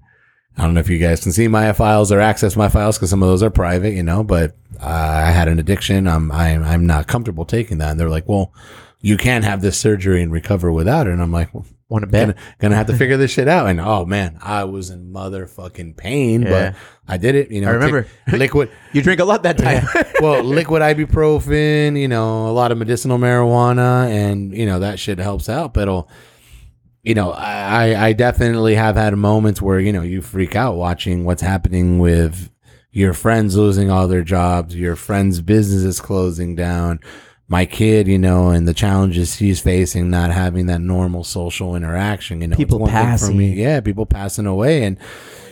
[0.58, 3.12] I don't know if you guys can see my files or access my files because
[3.12, 4.24] some of those are private, you know.
[4.24, 4.86] But uh,
[5.26, 6.08] I had an addiction.
[6.08, 7.92] I'm I'm I'm not comfortable taking that.
[7.92, 8.54] And they're like, well,
[9.00, 11.14] you can't have this surgery and recover without it.
[11.14, 12.28] And I'm like, well, Want to bet?
[12.28, 13.68] gonna, gonna have to figure this shit out.
[13.68, 16.50] And oh man, I was in motherfucking pain, Yeah.
[16.50, 16.76] but
[17.08, 17.50] I did it.
[17.50, 18.08] You know, I remember.
[18.30, 18.70] take liquid.
[18.94, 19.86] You drink a lot that time.
[20.22, 25.18] well, liquid ibuprofen, you know, a lot of medicinal marijuana, and you know that shit
[25.20, 25.74] helps out.
[25.74, 26.10] But it'll,
[27.04, 31.24] you know, I I definitely have had moments where you know you freak out watching
[31.24, 32.50] what's happening with
[32.92, 37.00] your friends losing all their jobs, your friends' businesses closing down,
[37.50, 42.42] my kid, you know, and the challenges he's facing, not having that normal social interaction,
[42.42, 43.38] you know, People one thing for passing.
[43.38, 43.54] me.
[43.54, 44.84] Yeah, people passing away.
[44.84, 44.98] And,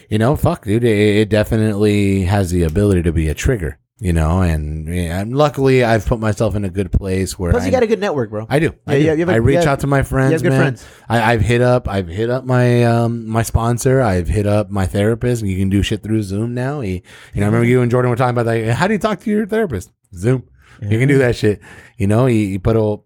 [0.10, 4.12] you know, fuck, dude, it, it definitely has the ability to be a trigger, you
[4.12, 7.72] know, and, and luckily I've put myself in a good place where Plus, I, you
[7.72, 8.46] got a good network, bro.
[8.50, 8.76] I do.
[8.86, 9.20] I, Yeah, do.
[9.22, 10.62] have a- I reach yeah, out to my friends, good man.
[10.62, 10.86] friends.
[11.08, 14.02] I, I've hit up, I've hit up my um my sponsor.
[14.02, 15.44] I've hit up my therapist.
[15.46, 16.82] You can do shit through Zoom now.
[16.82, 16.96] He,
[17.34, 18.74] you know, I remember you and Jordan were talking about that.
[18.76, 19.92] How do you talk to your therapist?
[20.14, 20.44] Zoom.
[20.82, 21.62] You can do that shit.
[21.98, 22.28] You know,
[22.60, 22.98] put a.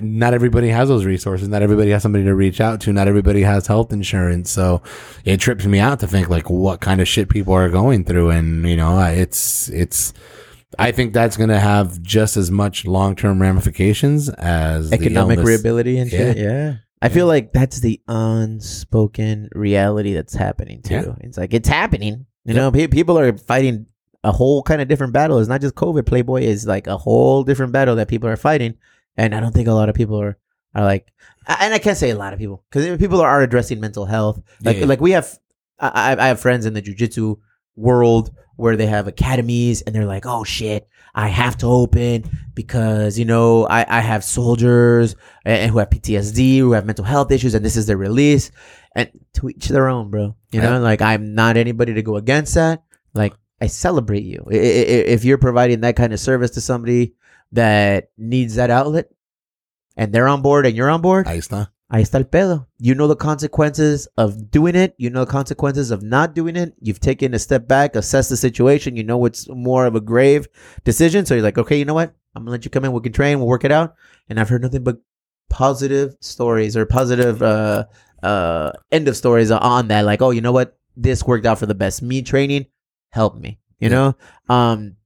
[0.00, 1.48] Not everybody has those resources.
[1.48, 2.92] Not everybody has somebody to reach out to.
[2.92, 4.48] Not everybody has health insurance.
[4.48, 4.82] So
[5.24, 8.30] it trips me out to think like what kind of shit people are going through.
[8.30, 10.12] And you know, it's it's.
[10.78, 15.98] I think that's going to have just as much long term ramifications as Economic reliability
[15.98, 16.36] and shit.
[16.36, 16.76] Yeah.
[17.02, 20.94] I feel like that's the unspoken reality that's happening too.
[20.94, 21.14] Yeah.
[21.20, 22.26] It's like it's happening.
[22.44, 23.86] You know, pe- people are fighting
[24.24, 25.38] a whole kind of different battle.
[25.38, 26.06] It's not just COVID.
[26.06, 28.74] Playboy is like a whole different battle that people are fighting,
[29.16, 30.36] and I don't think a lot of people are
[30.74, 31.12] are like.
[31.48, 34.40] And I can't say a lot of people because people are addressing mental health.
[34.62, 34.84] Like Yeah.
[34.86, 35.38] like we have,
[35.80, 37.38] I, I have friends in the jujitsu
[37.76, 43.18] world where they have academies and they're like, oh shit, I have to open because
[43.18, 47.54] you know I, I have soldiers and who have PTSD, who have mental health issues,
[47.54, 48.50] and this is their release.
[48.94, 50.36] And to each their own, bro.
[50.52, 50.78] You know, Yeah.
[50.78, 52.82] like I'm not anybody to go against that.
[53.14, 57.14] Like I celebrate you if you're providing that kind of service to somebody
[57.52, 59.10] that needs that outlet,
[59.96, 61.26] and they're on board and you're on board.
[61.26, 61.70] Ahí está.
[61.92, 62.66] Ahí está el pedo.
[62.78, 64.94] You know the consequences of doing it.
[64.96, 66.72] You know the consequences of not doing it.
[66.80, 68.96] You've taken a step back, assessed the situation.
[68.96, 70.46] You know it's more of a grave
[70.84, 71.26] decision.
[71.26, 72.14] So you're like, okay, you know what?
[72.34, 72.92] I'm gonna let you come in.
[72.92, 73.38] We can train.
[73.38, 73.96] We'll work it out.
[74.28, 74.98] And I've heard nothing but
[75.48, 77.84] positive stories or positive uh
[78.22, 80.04] uh end of stories on that.
[80.04, 80.78] Like, oh, you know what?
[80.96, 82.02] This worked out for the best.
[82.02, 82.66] Me training
[83.10, 83.58] helped me.
[83.78, 83.94] You Yeah.
[83.94, 84.16] know,
[84.48, 84.96] um.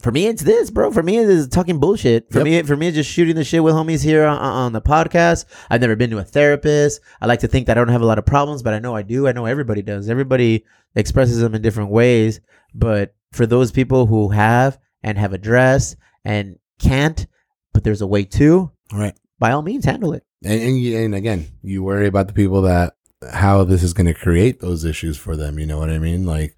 [0.00, 0.90] For me, it's this, bro.
[0.90, 2.30] For me, it's talking bullshit.
[2.30, 2.44] For Yep.
[2.44, 5.46] me, for me, it's just shooting the shit with homies here on, on the podcast.
[5.70, 7.00] I've never been to a therapist.
[7.22, 8.94] I like to think that I don't have a lot of problems, but I know
[8.94, 9.26] I do.
[9.26, 10.10] I know everybody does.
[10.10, 12.40] Everybody expresses them in different ways.
[12.74, 17.26] But for those people who have and have addressed and can't,
[17.72, 19.14] but there's a way to, right?
[19.38, 20.24] by all means, handle it.
[20.44, 22.94] And, and, and again, you worry about the people that
[23.32, 25.58] how this is going to create those issues for them.
[25.58, 26.26] You know what I mean?
[26.26, 26.54] Like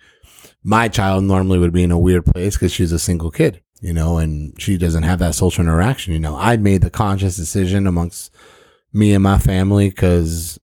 [0.67, 3.93] my child normally would be in a weird place because she's a single kid, you
[3.93, 6.13] know, and she doesn't have that social interaction.
[6.13, 8.35] You know, I made the conscious decision amongst
[8.93, 10.59] me and my family because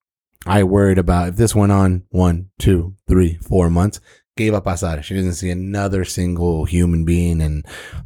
[0.45, 4.01] I worried about if this went on one, two, three, four months.
[4.35, 5.03] Gave up Asada.
[5.03, 7.63] She doesn't see another single human being, and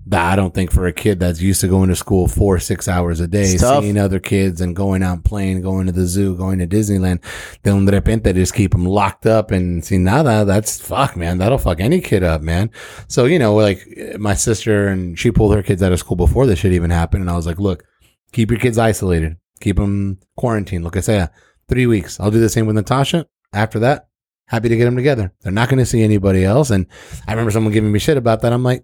[0.07, 2.89] that I don't think for a kid that's used to going to school four, six
[2.89, 3.45] hours a day,
[3.81, 7.23] seeing other kids and going out playing, going to the zoo, going to Disneyland,
[7.63, 10.43] then de repente just keep them locked up and see nada.
[10.43, 11.37] That's fuck, man.
[11.37, 12.71] That'll fuck any kid up, man.
[13.07, 13.87] So you know, like
[14.19, 17.21] my sister and she pulled her kids out of school before this shit even happened,
[17.21, 17.85] and I was like, look,
[18.33, 20.83] keep your kids isolated, keep them quarantined.
[20.83, 21.25] Look, I say
[21.69, 22.19] three weeks.
[22.19, 23.27] I'll do the same with Natasha.
[23.53, 24.09] After that,
[24.47, 25.31] happy to get them together.
[25.41, 26.71] They're not going to see anybody else.
[26.71, 26.87] And
[27.27, 28.53] I remember someone giving me shit about that.
[28.53, 28.83] I'm like,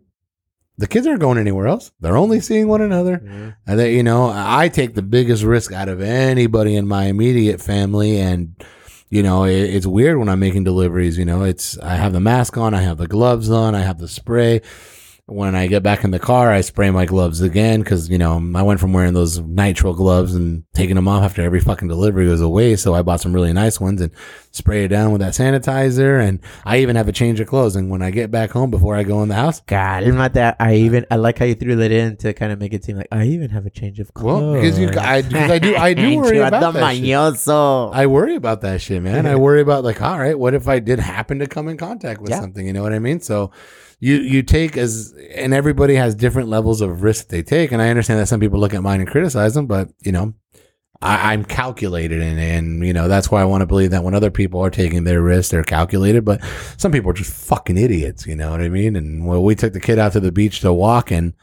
[0.77, 1.91] the kids aren't going anywhere else.
[1.99, 3.21] They're only seeing one another.
[3.65, 7.61] And they, you know, I take the biggest risk out of anybody in my immediate
[7.61, 8.19] family.
[8.19, 8.55] And,
[9.09, 11.17] you know, it, it's weird when I'm making deliveries.
[11.17, 13.99] You know, it's, I have the mask on, I have the gloves on, I have
[13.99, 14.61] the spray.
[15.25, 18.33] When I get back in the car, I spray my gloves again because, you know,
[18.55, 22.27] I went from wearing those nitrile gloves and taking them off after every fucking delivery
[22.27, 22.75] was away.
[22.75, 24.11] So I bought some really nice ones and
[24.51, 26.21] spray it down with that sanitizer.
[26.21, 27.77] And I even have a change of clothes.
[27.77, 30.57] And when I get back home before I go in the house, Calmate.
[30.59, 32.97] I even I like how you threw that in to kind of make it seem
[32.97, 34.41] like I even have a change of clothes.
[34.41, 36.81] well, because you, I, I do, I do worry about that.
[36.95, 37.05] shit.
[37.93, 39.25] I worry about that shit, man.
[39.25, 42.19] I worry about like, all right, what if I did happen to come in contact
[42.19, 42.41] with Yeah.
[42.41, 42.67] something?
[42.67, 43.21] You know what I mean?
[43.21, 43.51] So
[44.03, 47.87] you you take as and everybody has different levels of risk they take, and I
[47.89, 50.33] understand that some people look at mine and criticize them, but you know.
[51.01, 54.13] I, I'm calculated and, and you know that's why I want to believe that when
[54.13, 56.23] other people are taking their risks, they're calculated.
[56.23, 56.41] But
[56.77, 58.95] some people are just fucking idiots, you know what I mean?
[58.95, 61.33] And well, we took the kid out to the beach to walk, and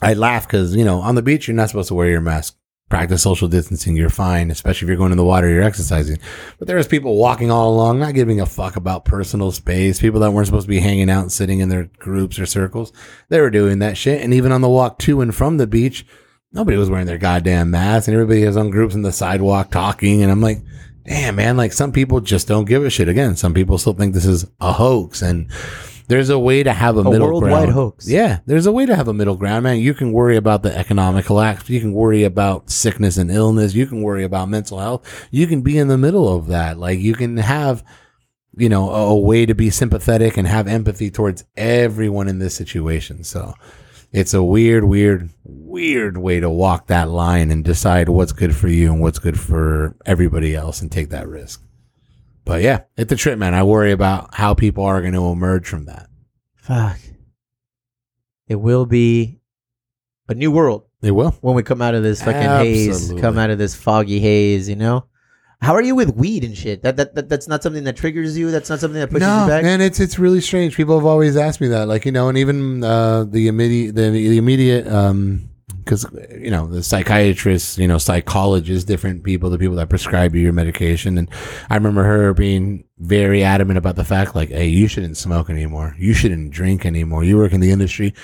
[0.00, 2.56] I laugh because you know on the beach you're not supposed to wear your mask.
[2.92, 6.18] Practice social distancing, you're fine, especially if you're going in the water, you're exercising.
[6.58, 9.98] But there was people walking all along, not giving a fuck about personal space.
[9.98, 12.92] People that weren't supposed to be hanging out and sitting in their groups or circles,
[13.30, 14.20] they were doing that shit.
[14.20, 16.04] And even on the walk to and from the beach,
[16.52, 20.22] nobody was wearing their goddamn mask, and everybody was on groups in the sidewalk talking.
[20.22, 20.62] And I'm like,
[21.06, 23.08] damn, man, like some people just don't give a shit.
[23.08, 25.50] Again, some people still think this is a hoax, and
[26.12, 27.72] there's a way to have a, A middle worldwide ground.
[27.72, 28.08] hoax.
[28.08, 29.78] Yeah, there's a way to have a middle ground, man.
[29.78, 31.68] You can worry about the economic collapse.
[31.68, 33.74] You can worry about sickness and illness.
[33.74, 35.28] You can worry about mental health.
[35.30, 36.78] You can be in the middle of that.
[36.78, 37.82] Like you can have
[38.54, 42.54] you know, a, a way to be sympathetic and have empathy towards everyone in this
[42.54, 43.24] situation.
[43.24, 43.54] So
[44.12, 48.68] it's a weird, weird, weird way to walk that line and decide what's good for
[48.68, 51.62] you and what's good for everybody else and take that risk.
[52.44, 53.54] But yeah, it's a trip, man.
[53.54, 56.08] I worry about how people are going to emerge from that.
[56.56, 56.98] Fuck.
[58.48, 59.40] It will be
[60.28, 61.30] a new world They will.
[61.40, 64.76] when we come out of this fucking haze, come out of this foggy haze, you
[64.76, 65.06] know?
[65.60, 66.82] How are you with weed and shit?
[66.82, 68.50] That, that, that that's not something that triggers you.
[68.50, 69.62] That's not something that pushes no, you back.
[69.62, 70.76] man, it's it's really strange.
[70.76, 74.10] People have always asked me that, like you know, and even uh, the immediate the,
[74.10, 75.48] the immediate um
[75.84, 80.40] because you know the psychiatrists, you know, psychologists, different people, the people that prescribe you
[80.40, 81.28] your medication, and
[81.70, 85.94] I remember her being very adamant about the fact, like, hey, you shouldn't smoke anymore,
[85.98, 88.14] you shouldn't drink anymore, you work in the industry,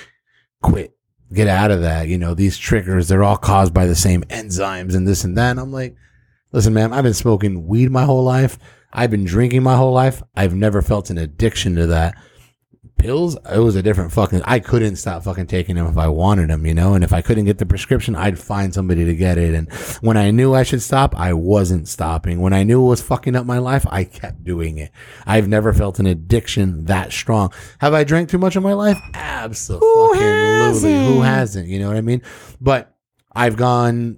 [0.61, 0.95] quit,
[1.33, 2.07] get out of that.
[2.07, 5.51] You know, these triggers, they're all caused by the same enzymes and this and that.
[5.51, 5.95] And I'm like,
[6.51, 8.57] listen, man, I've been smoking weed my whole life.
[8.91, 10.23] I've been drinking my whole life.
[10.35, 12.15] I've never felt an addiction to that.
[12.99, 14.41] Pills, it was a different fucking.
[14.43, 16.93] I couldn't stop fucking taking them if I wanted them, you know.
[16.93, 19.55] And if I couldn't get the prescription, I'd find somebody to get it.
[19.55, 19.71] And
[20.01, 22.41] when I knew I should stop, I wasn't stopping.
[22.41, 24.91] When I knew it was fucking up my life, I kept doing it.
[25.25, 27.53] I've never felt an addiction that strong.
[27.79, 28.99] Have I drank too much in my life?
[29.13, 29.87] Absolutely.
[29.87, 31.07] Who hasn't?
[31.07, 31.67] Who hasn't?
[31.67, 32.21] You know what I mean?
[32.59, 32.95] But
[33.33, 34.17] I've gone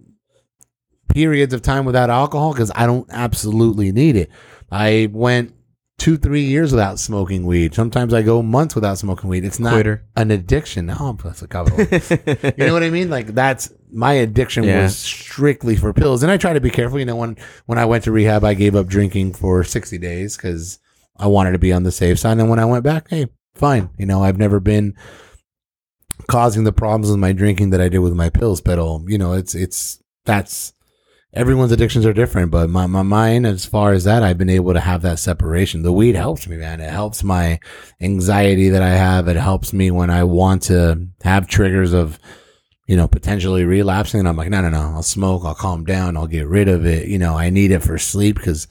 [1.14, 4.32] periods of time without alcohol because I don't absolutely need it.
[4.72, 5.54] I went
[6.02, 7.76] two, three years without smoking weed.
[7.76, 9.46] Sometimes I go months without smoking weed.
[9.46, 10.04] It's not Quitter.
[10.16, 10.88] an addiction.
[10.88, 11.78] No, that's a couple.
[11.80, 13.12] you know what I mean?
[13.12, 14.82] Like that's my addiction Yeah.
[14.82, 16.98] was strictly for pills, and I try to be careful.
[16.98, 17.38] You know, when
[17.68, 20.80] when I went to rehab, I gave up drinking for sixty days because
[21.18, 22.40] I wanted to be on the safe side.
[22.40, 23.92] And when I went back, hey, fine.
[24.00, 24.96] You know, I've never been
[26.28, 28.60] causing the problems with my drinking that I did with my pills.
[28.60, 30.74] But um, you know, it's it's that's
[31.34, 32.52] everyone's addictions are different.
[32.52, 35.84] But my my mine, as far as that, I've been able to have that separation.
[35.84, 36.82] The weed helps me, man.
[36.82, 37.60] It helps my
[38.00, 39.28] anxiety that I have.
[39.28, 42.20] It helps me when I want to have triggers of
[42.92, 44.20] you know, potentially relapsing.
[44.20, 45.44] And I'm like, no, no, no, I'll smoke.
[45.46, 46.18] I'll calm down.
[46.18, 47.08] I'll get rid of it.
[47.08, 48.68] You know, I need it for sleep because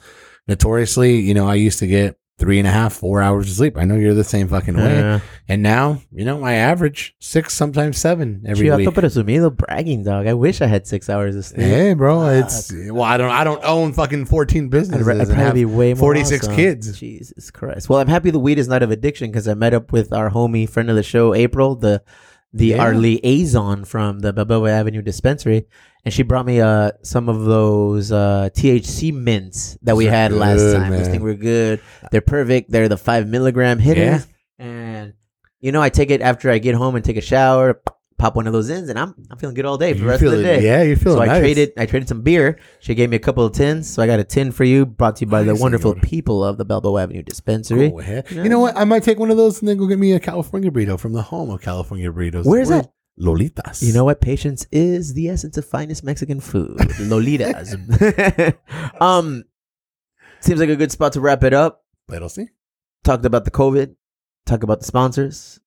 [0.47, 3.77] notoriously, you know, I used to get three and a half, four hours of sleep.
[3.77, 4.95] I know you're the same fucking way.
[4.95, 5.19] Yeah.
[5.47, 8.87] And now, you know, I average six, sometimes seven every Chivato week.
[8.89, 10.25] presumido bragging, dog.
[10.25, 11.61] I wish I had six hours of sleep.
[11.61, 15.53] Hey, bro, it's well, I don't, I don't own fucking fourteen I'd, I'd probably have
[15.53, 16.55] be way more 46 awesome.
[16.55, 16.99] kids.
[16.99, 17.89] Jesus Christ.
[17.89, 20.31] Well, I'm happy the weed is not of addiction because I met up with our
[20.31, 22.01] homie, friend of the show, April, the
[22.53, 22.83] the Yeah.
[22.83, 25.67] our liaison from the Balboa Avenue dispensary,
[26.03, 30.15] and she brought me uh some of those uh THC mints that we Those are
[30.15, 30.91] had last good, time.
[30.91, 31.11] Those man.
[31.11, 31.81] things were good.
[32.11, 32.71] They're perfect.
[32.71, 34.27] They're the five milligram hitters,
[34.59, 35.13] and
[35.59, 37.81] you know I take it after I get home and take a shower.
[38.21, 40.21] Pop one of those in, and I'm I'm feeling good all day for the rest
[40.21, 40.63] of the day.
[40.63, 42.59] yeah, you're feeling So I traded I traded some beer.
[42.79, 45.15] She gave me a couple of tins, so I got a tin for you, brought
[45.15, 46.03] to you by the Nice, wonderful senor.
[46.03, 47.89] people of the Balboa Avenue Dispensary.
[47.89, 48.29] Go ahead.
[48.29, 48.77] You know what?
[48.77, 51.13] I might take one of those and then go get me a California burrito from
[51.13, 52.45] the home of California burritos.
[52.45, 52.93] Where's that?
[53.19, 53.81] Lolitas.
[53.81, 54.21] You know what?
[54.21, 56.77] Patience is the essence of finest Mexican food.
[56.77, 57.75] Lolitas.
[59.01, 59.45] um,
[60.41, 61.83] seems like a good spot to wrap it up.
[62.07, 62.49] Pero sí.
[63.03, 63.95] Talked about the COVID.
[64.45, 65.59] Talked about the sponsors.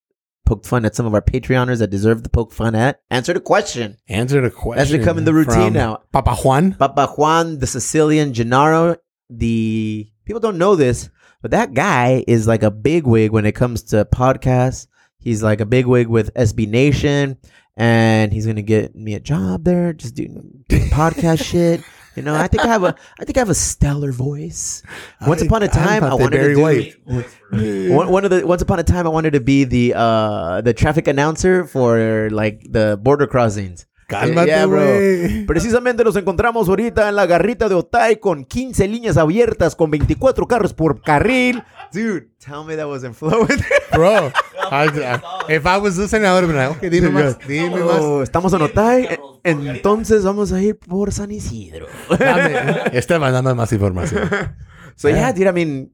[0.47, 3.01] Poked fun at some of our Patreoners that deserve the poke fun at.
[3.11, 3.97] Answered a question.
[4.09, 4.79] Answer the question.
[4.79, 6.03] That's becoming the routine now.
[6.13, 6.75] Papa Juan.
[6.75, 8.97] Papa Juan, the Sicilian Gennaro,
[9.31, 11.09] the people don't know this,
[11.41, 14.87] but that guy is like a bigwig when it comes to podcasts.
[15.19, 17.39] He's like a bigwig with SB Nation,
[17.77, 21.81] and he's gonna get me a job there, just doing, doing podcast shit.
[22.17, 24.83] You know, I think I have a, I think I have a stellar voice.
[25.27, 26.63] Once I- upon a I time, I, they wanted to Barry do.
[26.63, 27.91] White.
[27.91, 30.73] One, one of the once upon a time, I wanted to be the uh the
[30.75, 33.87] traffic announcer for like the border crossings.
[34.21, 35.47] Cálmate, Yeah, bro.
[35.47, 40.47] Precisamente nos encontramos ahorita en la garrita de Otay con 15 líneas abiertas con 24
[40.47, 41.63] carros por carril.
[41.93, 43.47] Dude, tell me that wasn't flowing.
[43.93, 44.33] Bro,
[44.73, 47.71] I, I- if I was listening, I would have been like, okay, dime más, dime
[47.79, 48.01] más.
[48.01, 49.09] Oh, estamos en Otay,
[49.45, 51.87] entonces vamos a ir por San Isidro.
[52.19, 52.57] Dame,
[52.93, 54.29] Esteban, dame más información.
[54.97, 55.93] So yeah, dude, I mean,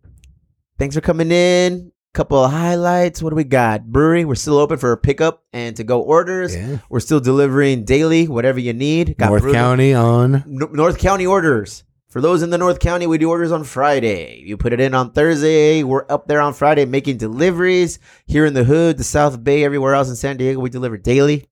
[0.79, 1.93] thanks for coming in.
[2.13, 3.23] Couple of highlights.
[3.23, 3.87] What do we got?
[3.87, 6.57] Brewery, we're still open for pickup and to go orders.
[6.57, 6.79] Yeah.
[6.89, 9.17] We're still delivering daily, whatever you need.
[9.17, 10.35] Got North brew- County on.
[10.35, 11.85] N- North County orders.
[12.09, 14.43] For those in the North County, we do orders on Friday.
[14.45, 15.85] You put it in on Thursday.
[15.85, 18.01] We're up there on Friday making deliveries.
[18.27, 21.49] Here in the hood, the South Bay, everywhere else in San Diego, we deliver daily.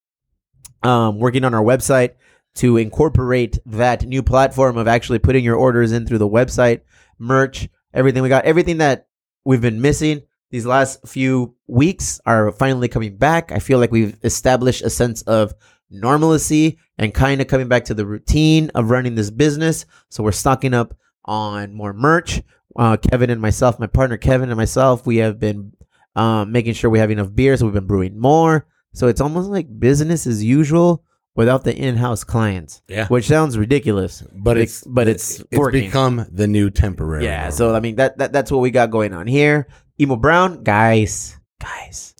[0.83, 2.15] Um, working on our website
[2.57, 6.81] to incorporate that new platform of actually putting your orders in through the website,
[7.17, 9.07] merch, everything we got, everything that
[9.45, 13.53] we've been missing these last few weeks are finally coming back.
[13.53, 15.53] I feel like we've established a sense of
[15.90, 19.84] normalcy and kind of coming back to the routine of running this business.
[20.09, 20.94] So we're stocking up
[21.24, 22.42] on more merch.
[22.76, 25.72] Uh, Kevin and myself, my partner Kevin and myself, we have been
[26.16, 28.66] um, making sure we have enough beer, so we've been brewing more.
[28.94, 33.07] So it's almost like business as usual without the in-house clients, Yeah.
[33.09, 34.22] which sounds ridiculous.
[34.34, 35.84] But Bec- it's but it's it's working.
[35.84, 37.24] become the new temporary.
[37.24, 39.68] Yeah, so I mean that, that that's what we got going on here.
[40.01, 42.14] Emo Brown, guys, guys,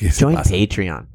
[0.00, 0.52] join awesome.
[0.52, 1.06] Patreon.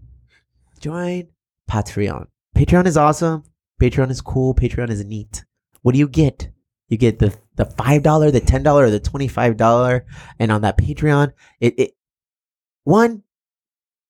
[0.80, 1.28] Join
[1.70, 2.28] Patreon.
[2.56, 3.44] Patreon is awesome.
[3.80, 4.56] Patreon is cool.
[4.56, 5.46] Patreon is neat.
[5.82, 6.50] What do you get?
[6.88, 10.06] You get the the five dollar, the ten dollar, or the twenty five dollar,
[10.40, 11.92] and on that Patreon, it, it
[12.84, 13.22] one,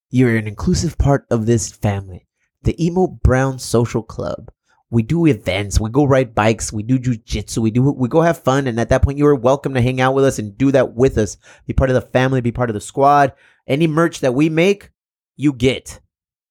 [0.10, 2.26] you're an inclusive part of this family,
[2.64, 4.49] the Emo Brown Social Club.
[4.92, 8.40] We do events, we go ride bikes, we do jujitsu, we do we go have
[8.40, 10.72] fun, and at that point, you are welcome to hang out with us and do
[10.72, 11.38] that with us.
[11.68, 13.34] Be part of the family, be part of the squad.
[13.68, 14.90] Any merch that we make,
[15.38, 16.00] you get.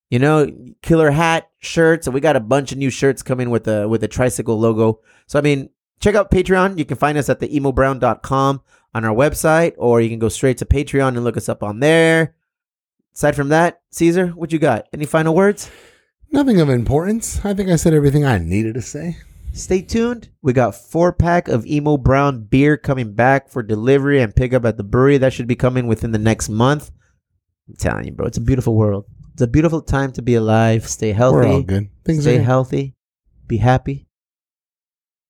[0.09, 0.51] You know,
[0.83, 4.05] killer hat, shirts, and we got a bunch of new shirts coming with a with
[4.05, 5.01] a tricycle logo.
[5.27, 5.71] So I mean,
[6.01, 6.79] check out Patreon.
[6.79, 8.63] You can find us at the emobrown.com
[8.95, 11.81] on our website, or you can go straight to Patreon and look us up on
[11.81, 12.35] there.
[13.15, 14.87] Aside from that, Caesar, what you got?
[14.93, 15.69] Any final words?
[16.31, 17.45] Nothing of importance.
[17.45, 19.17] I think I said everything I needed to say.
[19.53, 20.29] Stay tuned.
[20.43, 24.77] We got four pack of Emo Brown beer coming back for delivery and pickup at
[24.77, 25.19] the brewery.
[25.19, 26.91] That should be coming within the next month.
[27.69, 29.07] I'm telling you, bro, it's a beautiful world.
[29.33, 30.87] It's a beautiful time to be alive.
[30.87, 31.37] Stay healthy.
[31.37, 31.89] We're all good.
[32.05, 32.43] Things Stay are.
[32.43, 32.95] healthy.
[33.47, 34.07] Be happy.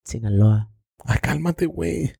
[0.04, 0.68] Sinaloa.
[1.06, 2.12] Ay, cálmate, güey.